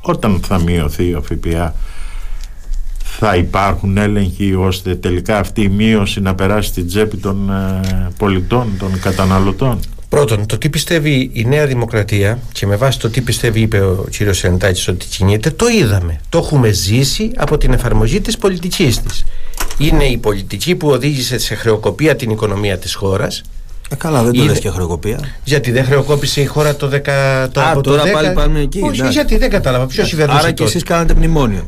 [0.00, 1.74] όταν θα μειωθεί ο ΦΠΑ
[2.98, 8.66] θα υπάρχουν έλεγχοι ώστε τελικά αυτή η μείωση να περάσει στην τσέπη των ε, πολιτών,
[8.78, 13.60] των καταναλωτών; Πρώτον, το τι πιστεύει η Νέα Δημοκρατία και με βάση το τι πιστεύει,
[13.60, 16.20] είπε ο κύριος Σεντάκη ότι κινείται, το είδαμε.
[16.28, 19.24] Το έχουμε ζήσει από την εφαρμογή της πολιτικής της.
[19.78, 23.42] Είναι η πολιτική που οδήγησε σε χρεοκοπία την οικονομία της χώρας
[23.88, 25.20] ε, καλά, δεν το λες και χρεοκοπία.
[25.44, 27.48] Γιατί δεν χρεοκόπησε η χώρα το 10.
[27.52, 28.12] Το Α, τώρα το 10...
[28.12, 28.80] πάλι πάμε εκεί.
[28.82, 29.08] Όχι, ναι.
[29.08, 29.86] γιατί δεν κατάλαβα.
[29.86, 30.38] Ποιος κυβερνούσε.
[30.38, 31.66] Άρα και εσείς κάνατε μνημόνιο.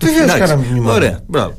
[0.00, 0.94] Βεβαίως κάναμε μνημόνιο.
[0.94, 1.54] Ωραία, μπράβο.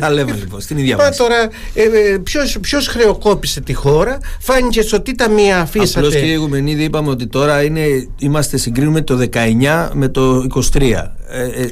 [0.00, 1.18] Τα λέμε λοιπόν στην ίδια βάση.
[1.18, 1.40] Τώρα,
[1.74, 2.18] ε, ε,
[2.60, 5.98] ποιος χρεοκόπησε τη χώρα, φάνηκε στο τι ταμεία αφήσατε.
[6.06, 7.82] Απλώς κύριε Γουμενίδη, είπαμε ότι τώρα είναι,
[8.18, 10.92] είμαστε συγκρίνουμε το 19 με το 23.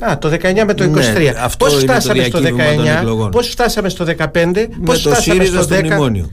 [0.01, 0.89] Α, το 19 με το 23.
[0.89, 2.41] Ναι, πώς φτάσαμε στο
[3.25, 6.25] 19, πώς φτάσαμε στο 15, πώς φτάσαμε στο 10.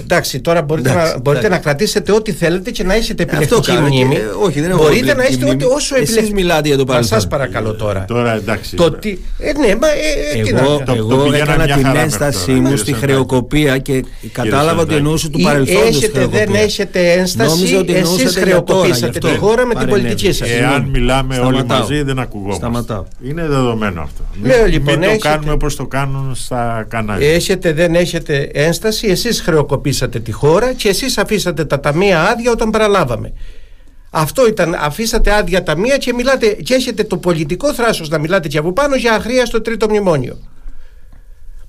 [0.00, 4.14] Εντάξει, τώρα μπορείτε, εντάξει, να, μπορείτε να κρατήσετε ό,τι θέλετε και να έχετε επιλεκτική μνήμη.
[4.14, 6.18] Και, όχι, δεν μπορείτε να έχετε ό,τι, όσο επιλεκτική.
[6.18, 7.18] Εσείς μιλάτε για το παρελθόν.
[7.18, 8.04] Σας παρακαλώ τώρα.
[8.04, 8.76] Τώρα εντάξει.
[8.76, 12.76] Το τι, ε, ναι, μα, ε, ε εγώ, το, εγώ το έκανα την ένστασή μου
[12.76, 19.36] στη χρεοκοπία και κατάλαβα ότι εννοούσε του παρελθόντος Έχετε, δεν έχετε ένσταση, εσείς χρεοκοπήσατε τη
[19.36, 20.50] χώρα με την πολιτική σας.
[20.50, 23.02] Εάν μιλάμε όλοι μαζί δεν ακουγόμαστε.
[23.24, 24.24] Είναι δεδομένο αυτό.
[24.42, 24.98] Λέω λοιπόν.
[24.98, 27.32] Μην το κάνουμε όπως το κάνουν στα κανάλια.
[27.34, 29.80] Έχετε, δεν έχετε ένσταση, εσείς χρεοκοπήσατε
[30.20, 33.32] τη χώρα και εσείς αφήσατε τα ταμεία άδεια όταν παραλάβαμε.
[34.10, 38.58] Αυτό ήταν, αφήσατε άδεια ταμεία και μιλάτε και έχετε το πολιτικό θράσος να μιλάτε και
[38.58, 40.38] από πάνω για αχρία στο τρίτο μνημόνιο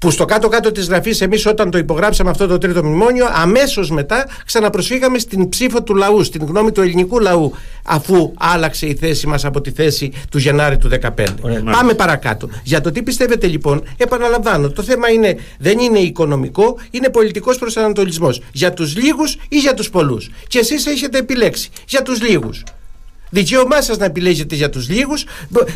[0.03, 4.27] που στο κάτω-κάτω της γραφής, εμείς όταν το υπογράψαμε αυτό το τρίτο μνημόνιο, αμέσως μετά
[4.45, 9.45] ξαναπροσφύγαμε στην ψήφο του λαού, στην γνώμη του ελληνικού λαού, αφού άλλαξε η θέση μας
[9.45, 11.25] από τη θέση του Γενάρη του 2015.
[11.71, 12.49] Πάμε παρακάτω.
[12.63, 18.41] Για το τι πιστεύετε λοιπόν, επαναλαμβάνω, το θέμα είναι, δεν είναι οικονομικό, είναι πολιτικός προσανατολισμός.
[18.51, 20.31] Για τους λίγους ή για τους πολλούς.
[20.47, 22.63] Και εσείς έχετε επιλέξει για τους λίγους.
[23.33, 25.25] Δικαίωμά σας να επιλέγετε για τους λίγους.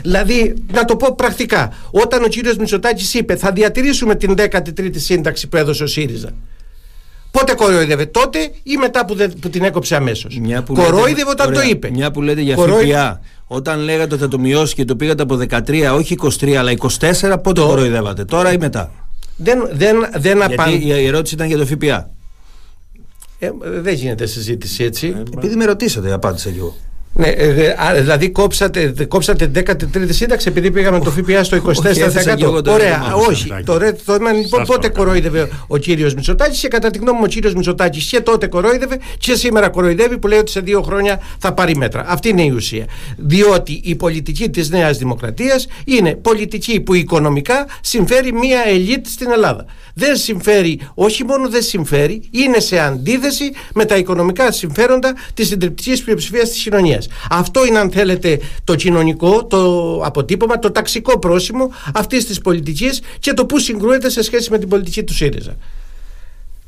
[0.01, 5.47] Δηλαδή, να το πω πρακτικά, όταν ο κύριος Μητσοτάκης είπε θα διατηρήσουμε την 13η σύνταξη
[5.47, 6.29] που έδωσε ο ΣΥΡΙΖΑ.
[7.31, 10.39] Πότε κορόιδευε, τότε ή μετά που, που την έκοψε αμέσως;
[10.73, 11.89] Κορόιδευε όταν το είπε.
[11.89, 13.21] Μια που λέτε για ΦΠΑ.
[13.47, 17.37] Όταν λέγατε ότι θα το μειώσει και το πήγατε από 13, όχι 23, αλλά 24,
[17.43, 17.67] πότε το...
[17.67, 18.91] κοροϊδεύατε, τώρα ή μετά;
[19.35, 22.09] Δεν, δεν, δεν Γιατί η ερώτηση ήταν για το ΦΠΑ.
[23.39, 25.13] Ε, δεν γίνεται συζήτηση έτσι.
[25.17, 26.75] Ε, Επειδή με ρωτήσατε, απάντησα κι εγώ.
[27.13, 32.63] Ναι, ε, δηλαδή κόψατε, κόψατε 13η σύνταξη επειδή πήγαμε το ΦΠΑ στο 24%.
[32.67, 33.53] Ωραία, όχι.
[33.65, 37.53] Το, το, λοιπόν, πότε κορόιδευε ο κύριος Μητσοτάκης και κατά τη γνώμη μου ο κύριος
[37.53, 41.75] Μητσοτάκης και τότε κορόιδευε και σήμερα κοροϊδεύει που λέει ότι σε δύο χρόνια θα πάρει
[41.75, 42.03] μέτρα.
[42.07, 42.85] Αυτή είναι η ουσία.
[43.17, 49.65] Διότι η πολιτική της Νέας Δημοκρατίας είναι πολιτική που οικονομικά συμφέρει μία ελίτ στην Ελλάδα.
[49.93, 56.03] Δεν συμφέρει, όχι μόνο δεν συμφέρει, είναι σε αντίθεση με τα οικονομικά συμφέροντα της συντριπτικής
[56.03, 56.96] πλειοψηφίας της κοινωνίας.
[57.29, 63.33] Αυτό είναι αν θέλετε το κοινωνικό, το αποτύπωμα, το ταξικό πρόσημο αυτής της πολιτικής και
[63.33, 65.55] το που συγκρούεται σε σχέση με την πολιτική του ΣΥΡΙΖΑ.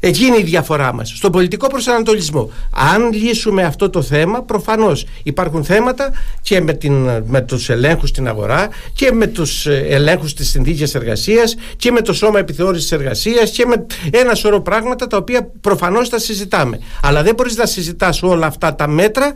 [0.01, 2.51] Εκεί είναι η διαφορά μας, στον πολιτικό προσανατολισμό.
[2.93, 6.11] Αν λύσουμε αυτό το θέμα, προφανώς υπάρχουν θέματα
[6.41, 10.95] και με, την, με τους ελέγχους στην αγορά και με τους ε, ελέγχους της συνθήκης
[10.95, 16.09] εργασίας και με το σώμα επιθεώρησης εργασίας και με ένα σωρό πράγματα τα οποία προφανώς
[16.09, 16.79] τα συζητάμε.
[17.01, 19.31] Αλλά δεν μπορείς να συζητάς όλα αυτά τα μέτρα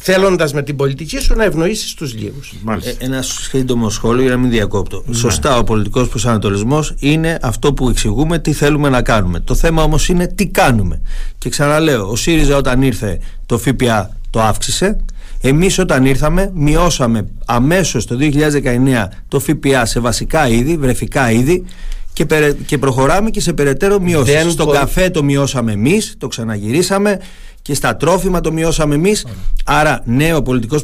[0.00, 2.54] θέλοντας με την πολιτική σου να ευνοήσεις τους λίγους.
[2.82, 5.02] Ε, ένα σύντομο σχόλιο για να μην διακόπτω.
[5.06, 5.14] Ναι.
[5.14, 9.40] Σωστά, ο πολιτικός προσανατολισμός είναι αυτό που εξηγούμε τι θέλουμε να κάνουμε.
[9.40, 11.00] Το θέμα όμως είναι τι κάνουμε.
[11.38, 14.96] Και ξαναλέω, ο ΣΥΡΙΖΑ όταν ήρθε το ΦΠΑ το αύξησε.
[15.40, 21.64] Εμείς όταν ήρθαμε μειώσαμε αμέσως το 2019 το ΦΠΑ σε βασικά είδη, βρεφικά είδη
[22.12, 22.26] και,
[22.66, 24.52] και προχωράμε και σε περαιτέρω μειώσεις.
[24.52, 27.18] Στον καφέ το μειώσαμε εμείς, το ξαναγυρίσαμε
[27.62, 29.26] και στα τρόφιμα το μειώσαμε εμείς.
[29.64, 30.76] Άρα, ναι, ο πολιτικό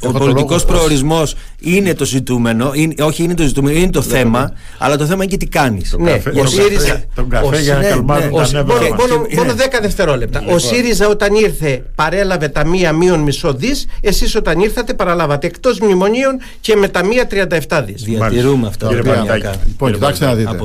[0.00, 2.70] ο πολιτικός προορισμός είναι το ζητούμενο.
[2.74, 4.52] Είναι, όχι, είναι το ζητούμενο, είναι το θέμα.
[4.78, 5.94] Αλλά το θέμα είναι και τι κάνεις.
[5.98, 7.04] Ναι, ο ΣΥΡΙΖΑ.
[7.14, 8.64] Τον καφέ για να ναι, καλμάρουν ναι, τα
[9.36, 10.44] Μόνο 10 δευτερόλεπτα.
[10.48, 13.86] Ο ΣΥΡΙΖΑ όταν ήρθε παρέλαβε τα μία μείον μισό δις.
[14.00, 17.26] Εσείς όταν ήρθατε παραλάβατε εκτός μνημονίων και με τα μία
[17.68, 18.02] 37 δις.
[18.02, 18.94] Διατηρούμε αυτά τα
[19.66, 20.58] Λοιπόν, κοιτάξτε να δείτε.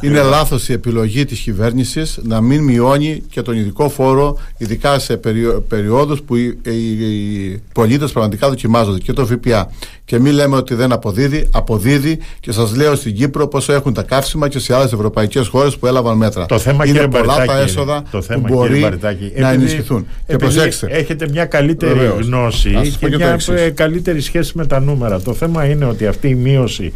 [0.00, 5.16] Είναι λάθος η επιλογή της κυβέρνησης να μην μειώνει και τον ειδικό φόρο, ειδικά σε
[5.16, 9.70] περιο, περιόδους που οι, οι, οι πολίτες πραγματικά δοκιμάζονται και το ΦΠΑ
[10.04, 14.02] και μην λέμε ότι δεν αποδίδει, αποδίδει και σας λέω στην Κύπρο πόσο έχουν τα
[14.02, 16.46] καύσιμα και σε άλλες ευρωπαϊκές χώρες που έλαβαν μέτρα.
[16.46, 18.98] Το θέμα είναι πολλά τα έσοδα το θέμα, που μπορεί
[19.36, 20.06] να ενισχυθούν.
[20.26, 20.86] Και προσέξτε.
[20.90, 22.26] Έχετε μια καλύτερη Βεβαίως.
[22.26, 23.38] γνώση και, και μια
[23.74, 25.20] καλύτερη σχέση με τα νούμερα.
[25.20, 26.92] Το θέμα είναι ότι αυτή η μείωση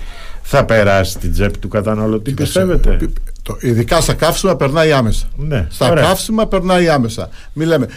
[0.50, 2.98] θα περάσει στην τσέπη του καταναλωτή, πιστεύετε;
[3.42, 5.26] Το, ειδικά στα καύσιμα περνάει άμεσα.
[5.36, 6.04] Ναι, στα ωραία.
[6.04, 7.28] καύσιμα περνάει άμεσα.
[7.52, 7.88] Μην λέμε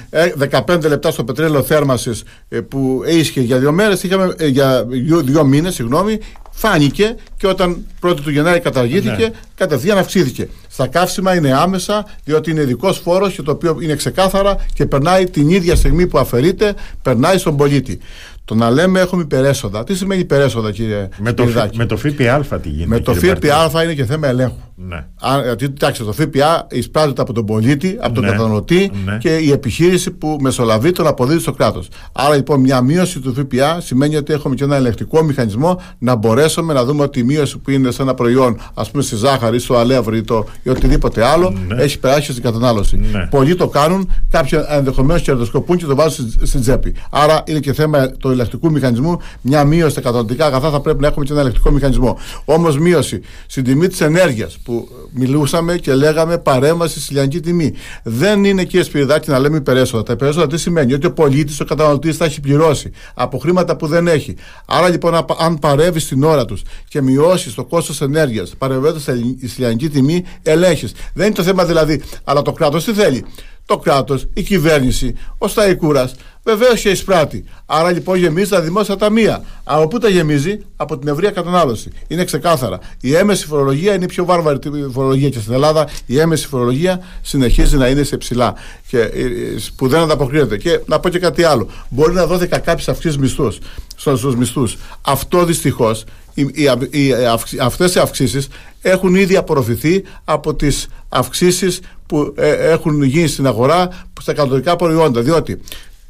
[0.50, 4.04] 15 ε, λεπτά στο πετρέλαιο θέρμανσης ε, που ίσχυε για δύο μέρες,
[4.38, 6.20] ε, για δύο, δύο μήνες, συγγνώμη,
[6.52, 9.32] φάνηκε και όταν 1η του Γενάρη καταργήθηκε, ναι.
[9.56, 10.50] κατευθείαν αυξήθηκε.
[10.68, 15.30] Στα καύσιμα είναι άμεσα, διότι είναι ειδικός φόρος και το οποίο είναι ξεκάθαρα και περνάει
[15.30, 18.00] την ίδια στιγμή που αφαιρείται, περνάει στον πολίτη.
[18.46, 19.84] Το να λέμε έχουμε υπερέσοδα.
[19.84, 22.90] Τι σημαίνει υπερέσοδα, κύριε Με το, με το ΦΠΑ τι γίνεται.
[22.90, 24.56] Με το ΦΠΑ είναι και θέμα ελέγχου.
[24.88, 25.06] Ναι.
[25.44, 28.30] γιατί, κοιτάξτε, το ΦΠΑ εισπράττεται από τον πολίτη, από τον ναι.
[28.30, 29.18] καταναλωτή ναι.
[29.18, 31.88] και η επιχείρηση που μεσολαβεί τον αποδίδει στο κράτος.
[32.12, 36.74] Άρα λοιπόν μια μείωση του ΦΠΑ σημαίνει ότι έχουμε και ένα ελεκτικό μηχανισμό να μπορέσουμε
[36.74, 39.76] να δούμε ότι η μείωση που είναι σε ένα προϊόν, ας πούμε στη ζάχαρη, στο
[39.76, 41.84] αλεύρι ή, το, ή οτιδήποτε άλλο, ναι.
[41.84, 42.98] έχει περάσει στην κατανάλωση.
[42.98, 43.28] Ναι.
[43.30, 46.96] Πολλοί το κάνουν, κάποιοι ενδεχομένως κερδοσκοπούν και το βάζουν στην τσέπη.
[47.10, 51.02] Άρα είναι και θέμα το του ηλεκτρικού μηχανισμού, μια μείωση στα καταναλωτικά αγαθά θα πρέπει
[51.02, 52.18] να έχουμε και ένα ηλεκτρικό μηχανισμό.
[52.46, 57.74] Όμως μείωση στην τιμή της ενέργειας που μιλούσαμε και λέγαμε παρέμβαση στη λιανική τιμή.
[58.04, 60.04] Δεν είναι κύριε Σπυριδάκη να λέμε υπερέσοδα.
[60.04, 63.88] Τα υπερέσοδα τι σημαίνει, ότι ο πολίτης, ο καταναλωτής θα έχει πληρώσει από χρήματα που
[63.88, 64.36] δεν έχει.
[64.66, 69.90] Άρα λοιπόν, αν παρεύεις στην ώρα τους και μειώσεις το κόστος ενέργειας, παρεμβαίνοντας στη λιανική
[69.90, 70.94] τιμή, ελέγχεις.
[71.14, 73.26] Δεν είναι το θέμα δηλαδή, αλλά το κράτος τι θέλει;
[73.66, 77.44] Το κράτος, η κυβέρνηση, ο Σταϊκούρας, βεβαίως και εισπράττει.
[77.66, 79.44] Άρα λοιπόν γεμίζει τα δημόσια ταμεία.
[79.64, 81.92] Από πού τα γεμίζει, από την ευρεία κατανάλωση.
[82.08, 82.80] Είναι ξεκάθαρα.
[83.02, 84.60] Η έμεση φορολογία είναι η πιο βάρβαρη
[84.92, 88.54] φορολογία και στην Ελλάδα η έμεση φορολογία συνεχίζει να είναι σε ψηλά
[88.88, 89.30] και, ε, ε,
[89.76, 90.58] που δεν ανταποκρίνεται.
[90.58, 91.68] Και να πω και κάτι άλλο.
[91.90, 93.58] Μπορεί να δόθηκα κάποιες αυξήσεις μισθούς
[93.96, 94.78] στους μισθούς.
[95.02, 97.14] Αυτό δυστυχώς οι, οι, οι,
[97.62, 98.48] αυτές οι αυξήσεις
[98.82, 105.22] έχουν ήδη απορροφηθεί από τις αυξήσεις που ε, έχουν γίνει στην αγορά στα κατοικά προϊόντα
[105.22, 105.62] διότι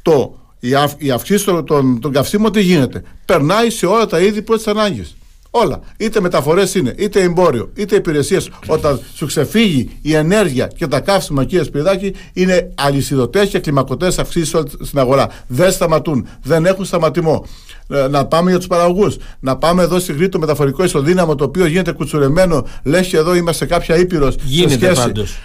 [0.02, 4.20] το, η, αυ, η αυξήση των, των, των καυσίμων τι γίνεται; Περνάει σε όλα τα
[4.20, 5.16] είδη πρώτης ανάγκης
[5.54, 5.80] Όλα.
[5.96, 8.50] Είτε μεταφορές είναι, είτε εμπόριο, είτε υπηρεσίες.
[8.66, 14.62] Όταν σου ξεφύγει η ενέργεια και τα καύσιμα, κύριε Σπυρδάκη, είναι αλυσιδωτές και κλιμακωτές αυξήσεις
[14.80, 15.28] στην αγορά.
[15.46, 16.26] Δεν σταματούν.
[16.42, 17.46] Δεν έχουν σταματημό.
[17.88, 19.16] Ε, να πάμε για τους παραγωγούς.
[19.40, 22.66] Να πάμε εδώ στη Κρήτη το μεταφορικό ισοδύναμο το οποίο γίνεται κουτσουρεμένο.
[22.82, 24.36] Λες και εδώ είμαστε κάποια ήπειρος.
[24.42, 25.38] Γίνεται πάντως.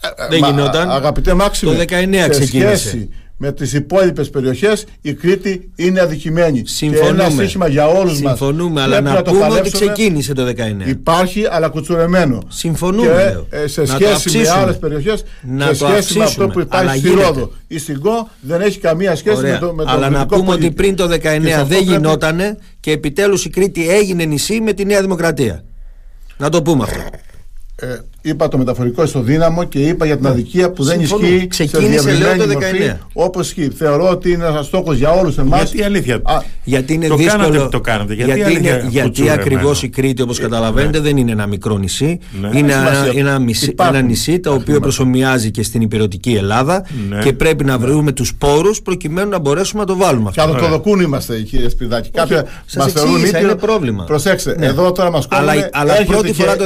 [0.00, 0.90] Ε, ε, Δεν γινόταν.
[0.90, 6.62] Αγαπητέ Μάξιμο, το 19 ξεκίνησε με τις υπόλοιπες περιοχές η Κρήτη είναι αδικημένη.
[6.66, 7.16] Συμφωνούμε.
[7.16, 8.38] Και ένα σύστημα για όλους μας.
[8.38, 10.88] Συμφωνούμε, αλλά να, να πούμε ότι ξεκίνησε το 19.
[10.88, 12.42] Υπάρχει, αλλά κουτσουρεμένο.
[12.48, 13.44] Συμφωνούμε.
[13.50, 17.10] Και, ε, σε σχέση με άλλες περιοχές, να σε σχέση με αυτό που υπάρχει στη
[17.10, 17.52] Ρόδο.
[17.66, 20.96] Η Συγκό δεν έχει καμία σχέση με το, με το Αλλά να πούμε ότι πριν
[20.96, 25.64] το 19 δεν γινότανε και επιτέλους η Κρήτη έγινε νησί με τη Νέα Δημοκρατία.
[26.36, 27.00] Να το πούμε αυτό.
[27.76, 30.30] Ε, είπα το μεταφορικό ισοδύναμο και είπα για την ναι.
[30.30, 32.44] αδικία που δεν ισχύει Ξεκίνησε σε λέω το
[32.92, 32.96] 19.
[33.12, 33.70] Όπως ισχύει.
[33.76, 35.62] Θεωρώ ότι είναι ένας στόχος για όλους εμάς.
[35.62, 36.20] Γιατί αλήθεια.
[36.22, 37.42] Α, γιατί είναι το δύσκολο.
[37.42, 38.14] Κάνατε, το κάνετε.
[38.14, 41.04] Γιατί, γιατί, είναι, γιατί ακριβώς η Κρήτη, όπως καταλαβαίνετε, ναι.
[41.04, 42.18] δεν είναι ένα μικρό νησί.
[42.40, 42.58] Ναι.
[42.58, 47.18] Είναι ένα, ένα, μισή, ένα νησί το οποίο προσωμιάζει και στην υπηρετική Ελλάδα ναι.
[47.18, 50.44] και πρέπει να βρούμε τους πόρους προκειμένου να μπορέσουμε να το βάλουμε αυτό.
[50.44, 52.10] Κατά το δοκούν είμαστε, κύριε Σπιδάκη.
[52.10, 54.04] Κάποια μας θεωρούν είναι πρόβλημα.
[54.04, 56.64] Προσέξτε, εδώ τώρα μας Αλλά πρώτη φορά το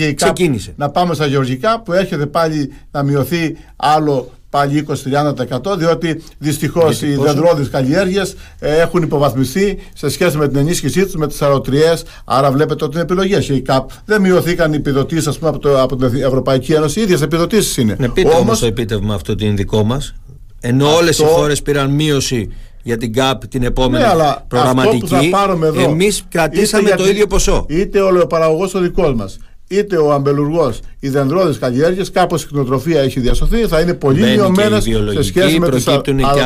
[0.00, 6.22] 19 ξεκίνησε να πάμε στα γεωργικά που έρχεται πάλι να μειωθεί άλλο πάλι 20-30% διότι
[6.38, 11.42] δυστυχώς οι δεντρόδει καλλιέργειες ε, έχουν υποβαθμιστεί σε σχέση με την ενίσχυσή τους με τις
[11.42, 12.04] αεροτριές.
[12.24, 13.48] Άρα βλέπετε ότι είναι επιλογές.
[13.48, 17.96] Η ΚΑΠ δεν μειωθήκαν οι επιδοτήσεις από, από την Ευρωπαϊκή Ένωση, οι ίδιες επιδοτήσεις είναι.
[17.98, 20.14] Ναι, πείτε όμως το επίτευγμα αυτό ότι είναι δικό μας.
[20.60, 20.96] Ενώ αυτό...
[20.98, 22.50] όλες οι χώρες πήραν μείωση
[22.82, 25.30] για την ΚΑΠ την επόμενη ναι, προγραμματική.
[25.76, 27.66] Εμείς κρατήσαμε το ίδιο ποσό.
[27.68, 29.38] Είτε ο παραγωγό ο δικός μας,
[29.70, 34.84] είτε ο αμπελουργός, οι δεντρόδε καλλιέργειες, κάπως η κτηνοτροφία έχει διασωθεί, θα είναι πολύ μειωμένες
[35.12, 35.88] σε σχέση με τις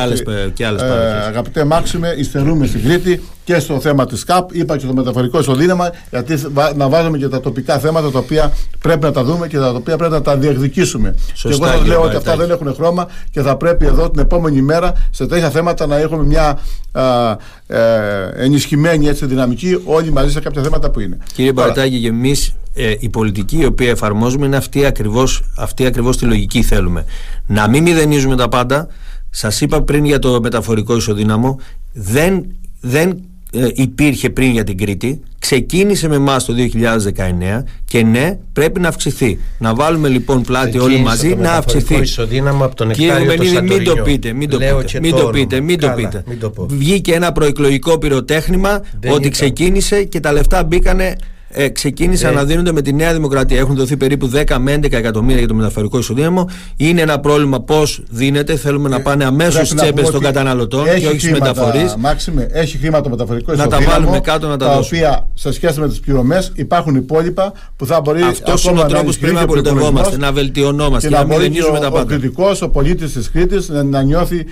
[0.01, 4.55] άλλες και άλλες ε, Αγαπητέ Μάξιμε, υστερούμε στην Κρήτη και στο θέμα της ΚΑΠ.
[4.55, 6.41] Είπα και το μεταφορικό εισοδύναμα, γιατί
[6.75, 9.97] να βάζουμε και τα τοπικά θέματα τα οποία πρέπει να τα δούμε και τα οποία
[9.97, 11.15] πρέπει να τα διεκδικήσουμε.
[11.33, 14.21] Σωστά, και εγώ σας λέω ότι αυτά δεν έχουν χρώμα και θα πρέπει εδώ την
[14.21, 16.59] επόμενη μέρα σε τέτοια θέματα να έχουμε μια
[16.91, 17.31] α,
[17.67, 21.17] ε, ενισχυμένη έτσι, δυναμική όλοι μαζί σε κάποια θέματα που είναι.
[21.33, 26.17] Κύριε Μπαρτάκη, και εμείς ε, η πολιτική η οποία εφαρμόζουμε είναι αυτή ακριβώς, αυτή ακριβώς
[26.17, 27.05] τη λογική θέλουμε.
[27.47, 28.87] Να μην μηδενίζουμε τα πάντα.
[29.29, 31.59] Σας είπα πριν για το μεταφορικό ισοδύναμο,
[31.93, 32.45] δεν,
[32.81, 38.79] δεν ε, υπήρχε πριν για την Κρήτη, ξεκίνησε με εμάς το 2019 και ναι, πρέπει
[38.79, 39.39] να αυξηθεί.
[39.57, 41.95] Να βάλουμε λοιπόν πλάτη όλοι μαζί να αυξηθεί.
[41.95, 45.79] Ισοδύναμο από τον Κύριε Μενίδη, μην το πείτε, μην το πείτε, μην το πείτε, μην
[45.79, 46.23] το πείτε.
[46.67, 51.15] Βγήκε ένα προεκλογικό πυροτέχνημα ότι ξεκίνησε και τα λεφτά μπήκανε
[51.57, 52.35] ε, ξεκίνησαν ε.
[52.35, 53.59] να δίνονται με τη Νέα Δημοκρατία.
[53.59, 56.49] Έχουν δοθεί περίπου 10 με 11 εκατομμύρια για το μεταφορικό ισοδύναμο.
[56.77, 58.55] Είναι ένα πρόβλημα πώς δίνεται.
[58.55, 61.95] Θέλουμε να ε, πάνε αμέσως στι τσέπες των καταναλωτών και όχι στους μεταφορείς.
[61.95, 63.81] Μάξιμε, έχει χρήμα το μεταφορικό ισοδύναμο.
[63.81, 65.01] Να τα βάλουμε κάτω να τα, τα δώσουμε.
[65.01, 68.85] Τα οποία σε σχέση με τις πληρωμές υπάρχουν υπόλοιπα που θα μπορεί Αυτός είναι ο
[68.85, 72.01] τρόπος που πρέπει να πολιτευόμαστε, να βελτιωνόμαστε και, να μην δινήσουμε τα πάντα.
[72.01, 74.45] Ο κριτικός, ο πολίτης της Κρήτης να νιώθει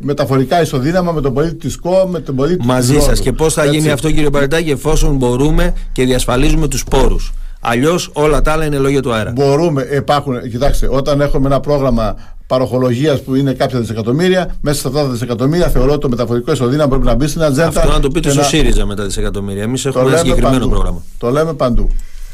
[0.00, 3.20] μεταφορικά ισοδύναμα με τον πολίτη της ΚΟ, με τον πολίτη Μαζί σας.
[3.20, 6.25] Και πώς θα γίνει αυτό, κύριε Παρετάκη, εφόσον μπορούμε και διασφαλίζουμε
[6.68, 7.32] τους πόρους.
[7.60, 9.32] Αλλιώς όλα τα άλλα είναι λόγια του αέρα.
[9.32, 15.02] Μπορούμε, υπάρχουν, κοιτάξτε, όταν έχουμε ένα πρόγραμμα παροχολογίας που είναι κάποια δισεκατομμύρια, μέσα σε αυτά
[15.02, 17.66] τα δισεκατομμύρια θεωρώ ότι το μεταφορικό εισοδήμα πρέπει να μπει στην ατζέντα.
[17.68, 18.46] Αυτό να το πείτε στο να...
[18.46, 19.62] ΣΥΡΙΖΑ με τα δισεκατομμύρια.
[19.62, 20.68] Εμείς έχουμε ένα συγκεκριμένο παντού.
[20.68, 21.02] πρόγραμμα.
[21.18, 21.88] Το λέμε παντού.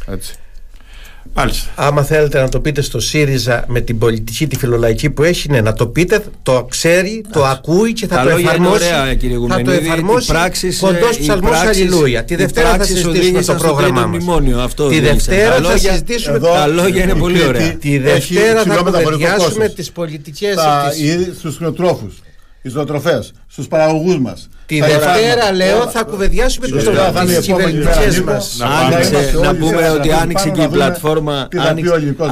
[0.07, 0.35] Έτσι.
[1.35, 1.71] Μάλιστα.
[1.75, 5.61] Άμα θέλετε να το πείτε στο ΣΥΡΙΖΑ με την πολιτική, τη φιλολαϊκή που έχει, ναι,
[5.61, 8.75] να το πείτε, το ξέρει, το ακούει και θα Τα το εφαρμόσει.
[8.75, 10.33] Ωραία, κύριε θα το εφαρμόσει
[10.81, 12.25] κοντός ψαλμό Αλληλούια.
[12.25, 14.75] Τη Δευτέρα θα συζητήσουμε το πρόγραμμά μας.
[14.89, 16.39] Τη Δευτέρα θα συζητήσουμε.
[16.39, 17.75] Τα λόγια είναι πολύ ωραία.
[17.75, 20.57] Τη Δευτέρα θα κουβεντιάσουμε τις πολιτικές.
[21.39, 22.23] Στους κτηνοτρόφους
[22.63, 24.49] ζωοτροφές, στους παραγωγούς μας.
[24.73, 26.77] Τη Δευτέρα, λέω, θα κουβεντιάσουμε του
[27.41, 28.59] κυβερνητικέ μας.
[29.43, 31.49] Να πούμε ότι άνοιξε και η πλατφόρμα.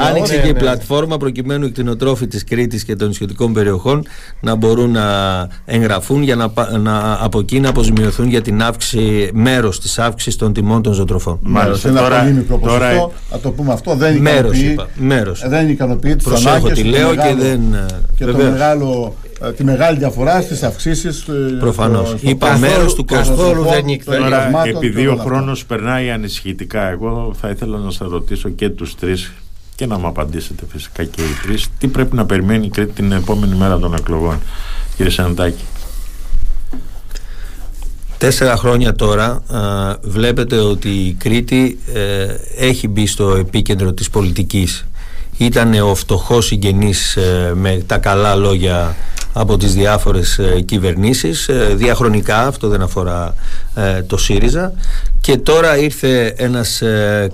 [0.08, 4.06] Άνοιξε και η πλατφόρμα προκειμένου οι κτηνοτρόφοι της Κρήτης και των σχετικών περιοχών
[4.40, 5.04] να μπορούν να
[5.64, 6.36] εγγραφούν για
[6.80, 11.38] να από εκεί να αποζημιωθούν για την αύξηση, μέρος της αύξησης των τιμών των ζωοτροφών.
[11.42, 11.88] Μάλιστα.
[11.88, 13.12] Ένα πολύ μικρό ποσοστό.
[13.30, 13.94] Να το πούμε αυτό.
[13.94, 14.76] Δεν ικανοποιεί,
[15.46, 16.78] δεν ικανοποιεί τις ανάγκες.
[16.78, 17.60] τι λέω και δεν.
[18.16, 21.28] Και το μεγάλο ε, τη μεγάλη διαφορά στις αυξήσεις.
[21.28, 22.14] Ε, Προφανώς.
[22.20, 27.90] Είπα μέρος του καθόλου δεν Τώρα, επειδή ο χρόνος περνάει ανησυχητικά, εγώ θα ήθελα να
[27.90, 29.32] σας ρωτήσω και τους τρεις
[29.74, 33.12] και να μου απαντήσετε φυσικά και οι τρεις, τι πρέπει να περιμένει η Κρήτη την
[33.12, 34.40] επόμενη μέρα των εκλογών,
[34.96, 35.64] κύριε Σαντάκη;
[38.18, 39.42] Τέσσερα χρόνια τώρα
[40.02, 42.26] βλέπετε ότι η Κρήτη ε,
[42.58, 44.86] έχει μπει στο επίκεντρο της πολιτικής.
[45.36, 47.18] Ήταν ο φτωχός συγγενής
[47.54, 48.96] με τα καλά λόγια
[49.32, 51.48] από τις διάφορες ε, κυβερνήσεις.
[51.48, 53.34] Ε, διαχρονικά, αυτό δεν αφορά
[53.74, 54.72] ε, το ΣΥΡΙΖΑ.
[55.20, 56.82] Και τώρα ήρθε ένας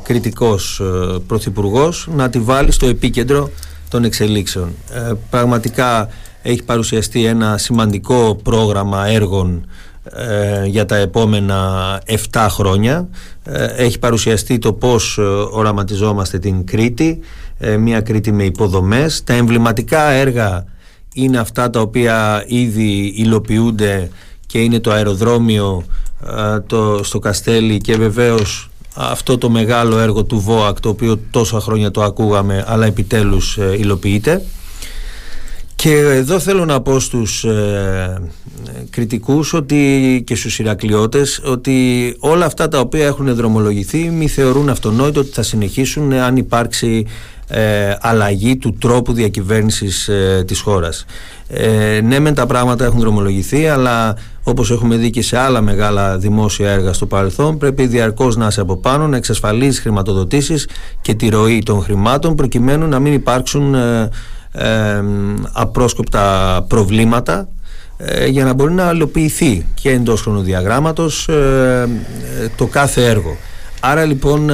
[0.02, 0.82] κριτικός
[1.26, 3.50] πρωθυπουργός να τη βάλει στο επίκεντρο
[3.88, 4.74] των εξελίξεων.
[5.30, 6.08] Πραγματικά
[6.42, 9.66] έχει παρουσιαστεί ένα σημαντικό πρόγραμμα έργων
[10.66, 12.00] για τα επόμενα
[12.32, 13.08] 7 χρόνια.
[13.76, 15.18] Έχει παρουσιαστεί το πώς
[15.50, 17.20] οραματιζόμαστε την Κρήτη
[17.78, 19.24] μια Κρήτη με υποδομές.
[19.24, 20.64] Τα εμβληματικά έργα
[21.16, 24.10] είναι αυτά τα οποία ήδη υλοποιούνται
[24.46, 25.84] και είναι το αεροδρόμιο
[26.66, 31.90] το, στο Καστέλι και βεβαίως αυτό το μεγάλο έργο του ΒΟΑΚ το οποίο τόσα χρόνια
[31.90, 34.42] το ακούγαμε αλλά επιτέλους ε, υλοποιείται
[35.76, 38.22] και εδώ θέλω να πω στους ε,
[38.90, 45.20] κριτικούς ότι, και στους Ηρακλειώτες ότι όλα αυτά τα οποία έχουν δρομολογηθεί μη θεωρούν αυτονόητο
[45.20, 47.06] ότι θα συνεχίσουν αν υπάρξει
[47.48, 51.04] ε, αλλαγή του τρόπου διακυβέρνησης ε, της χώρας.
[51.48, 56.18] Ε, ναι μεν τα πράγματα έχουν δρομολογηθεί αλλά όπως έχουμε δει και σε άλλα μεγάλα
[56.18, 60.68] δημόσια έργα στο παρελθόν πρέπει διαρκώς να είσαι από πάνω να εξασφαλίζεις χρηματοδοτήσεις
[61.00, 63.74] και τη ροή των χρημάτων προκειμένου να μην υπάρξουν
[64.56, 65.02] ε, ε
[65.52, 67.48] απρόσκοπτα προβλήματα
[67.96, 71.28] ε, για να μπορεί να αλλοποιηθεί και εντός χρονοδιαγράμματος
[72.56, 73.36] το κάθε έργο.
[73.80, 74.50] Άρα λοιπόν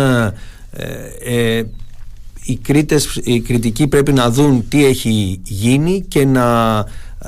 [2.45, 6.79] οι, κρίτες, οι κριτικοί πρέπει να δουν τι έχει γίνει και να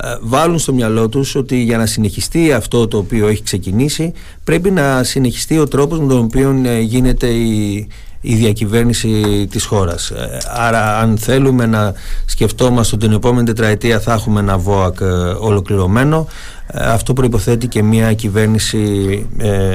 [0.01, 4.13] ε, βάλουν στο μυαλό τους ότι για να συνεχιστεί αυτό το οποίο έχει ξεκινήσει
[4.43, 7.87] πρέπει να συνεχιστεί ο τρόπος με τον οποίο ε, γίνεται η,
[8.25, 10.09] η διακυβέρνηση της χώρας.
[10.09, 11.93] Ε, άρα αν θέλουμε να
[12.25, 14.97] σκεφτόμαστε ότι την επόμενη τετραετία θα έχουμε ένα ΒΟΑΚ
[15.39, 16.27] ολοκληρωμένο
[16.73, 19.25] αυτό προϋποθέτει και μια κυβέρνηση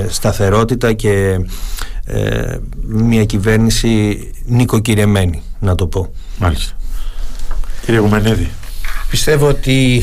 [0.08, 1.38] σταθερότητα και
[2.04, 6.12] ε, μια κυβέρνηση νοικοκυρεμένη να το πω.
[6.38, 6.72] Μάλιστα.
[7.84, 8.50] Κύριε Γουμενέδη.
[9.10, 10.02] Πιστεύω ότι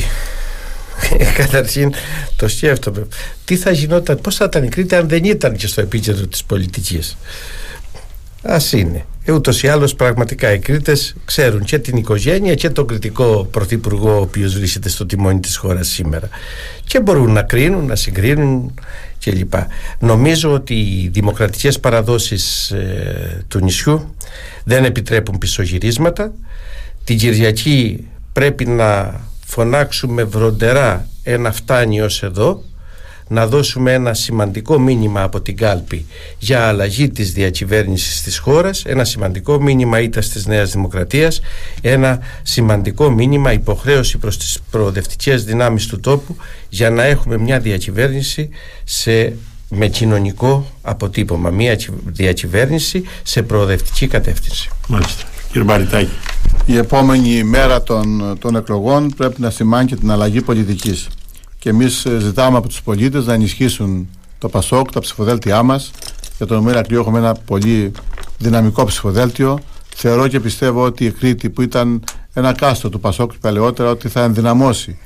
[1.40, 1.92] καταρχήν
[2.36, 3.06] το σκέφτομαι.
[3.44, 6.44] Τι θα γινόταν, πώς θα ήταν η Κρήτη αν δεν ήταν και στο επίκεντρο της
[6.44, 7.16] πολιτικής;
[8.42, 12.86] Ας είναι ε, Ούτως ή άλλως, πραγματικά οι Κρήτες ξέρουν και την οικογένεια και τον
[12.86, 16.28] κριτικό πρωθυπουργό, ο οποίος βρίσκεται στο τιμόνι της χώρας σήμερα.
[16.84, 18.74] Και μπορούν να κρίνουν, να συγκρίνουν
[19.24, 19.52] κλπ.
[19.98, 24.14] Νομίζω ότι οι δημοκρατικές παραδόσεις ε, του νησιού
[24.64, 26.32] δεν επιτρέπουν πισωγυρίσματα.
[27.04, 32.62] Την Κυριακή πρέπει να φωνάξουμε βροντερά ένα φτάνει ως εδώ
[33.28, 36.06] να δώσουμε ένα σημαντικό μήνυμα από την κάλπη
[36.38, 41.40] για αλλαγή της διακυβέρνησης της χώρας, ένα σημαντικό μήνυμα ήττα της Νέας Δημοκρατίας,
[41.80, 46.36] ένα σημαντικό μήνυμα υποχρέωση προς τις προοδευτικές δυνάμεις του τόπου
[46.68, 48.48] για να έχουμε μια διακυβέρνηση
[48.84, 49.36] σε
[49.70, 54.70] με κοινωνικό αποτύπωμα, μια διακυβέρνηση σε προοδευτική κατεύθυνση.
[54.88, 55.24] Μάλιστα.
[55.48, 56.10] Κύριε Μπαριτάκη.
[56.66, 61.08] Η επόμενη μέρα των, των εκλογών πρέπει να σημάνει και την αλλαγή πολιτικής
[61.58, 65.90] και εμείς ε, ζητάμε από τους πολίτες να ενισχύσουν το ΠΑΣΟΚ, τα ψηφοδέλτια μας.
[66.36, 67.92] Για τον Ομέρα Κλειό έχουμε ένα πολύ
[68.38, 69.60] δυναμικό ψηφοδέλτιο.
[69.94, 74.22] Θεωρώ και πιστεύω ότι η Κρήτη που ήταν ένα κάστρο του ΠΑΣΟΚ παλαιότερα ότι θα
[74.22, 74.98] ενδυναμώσει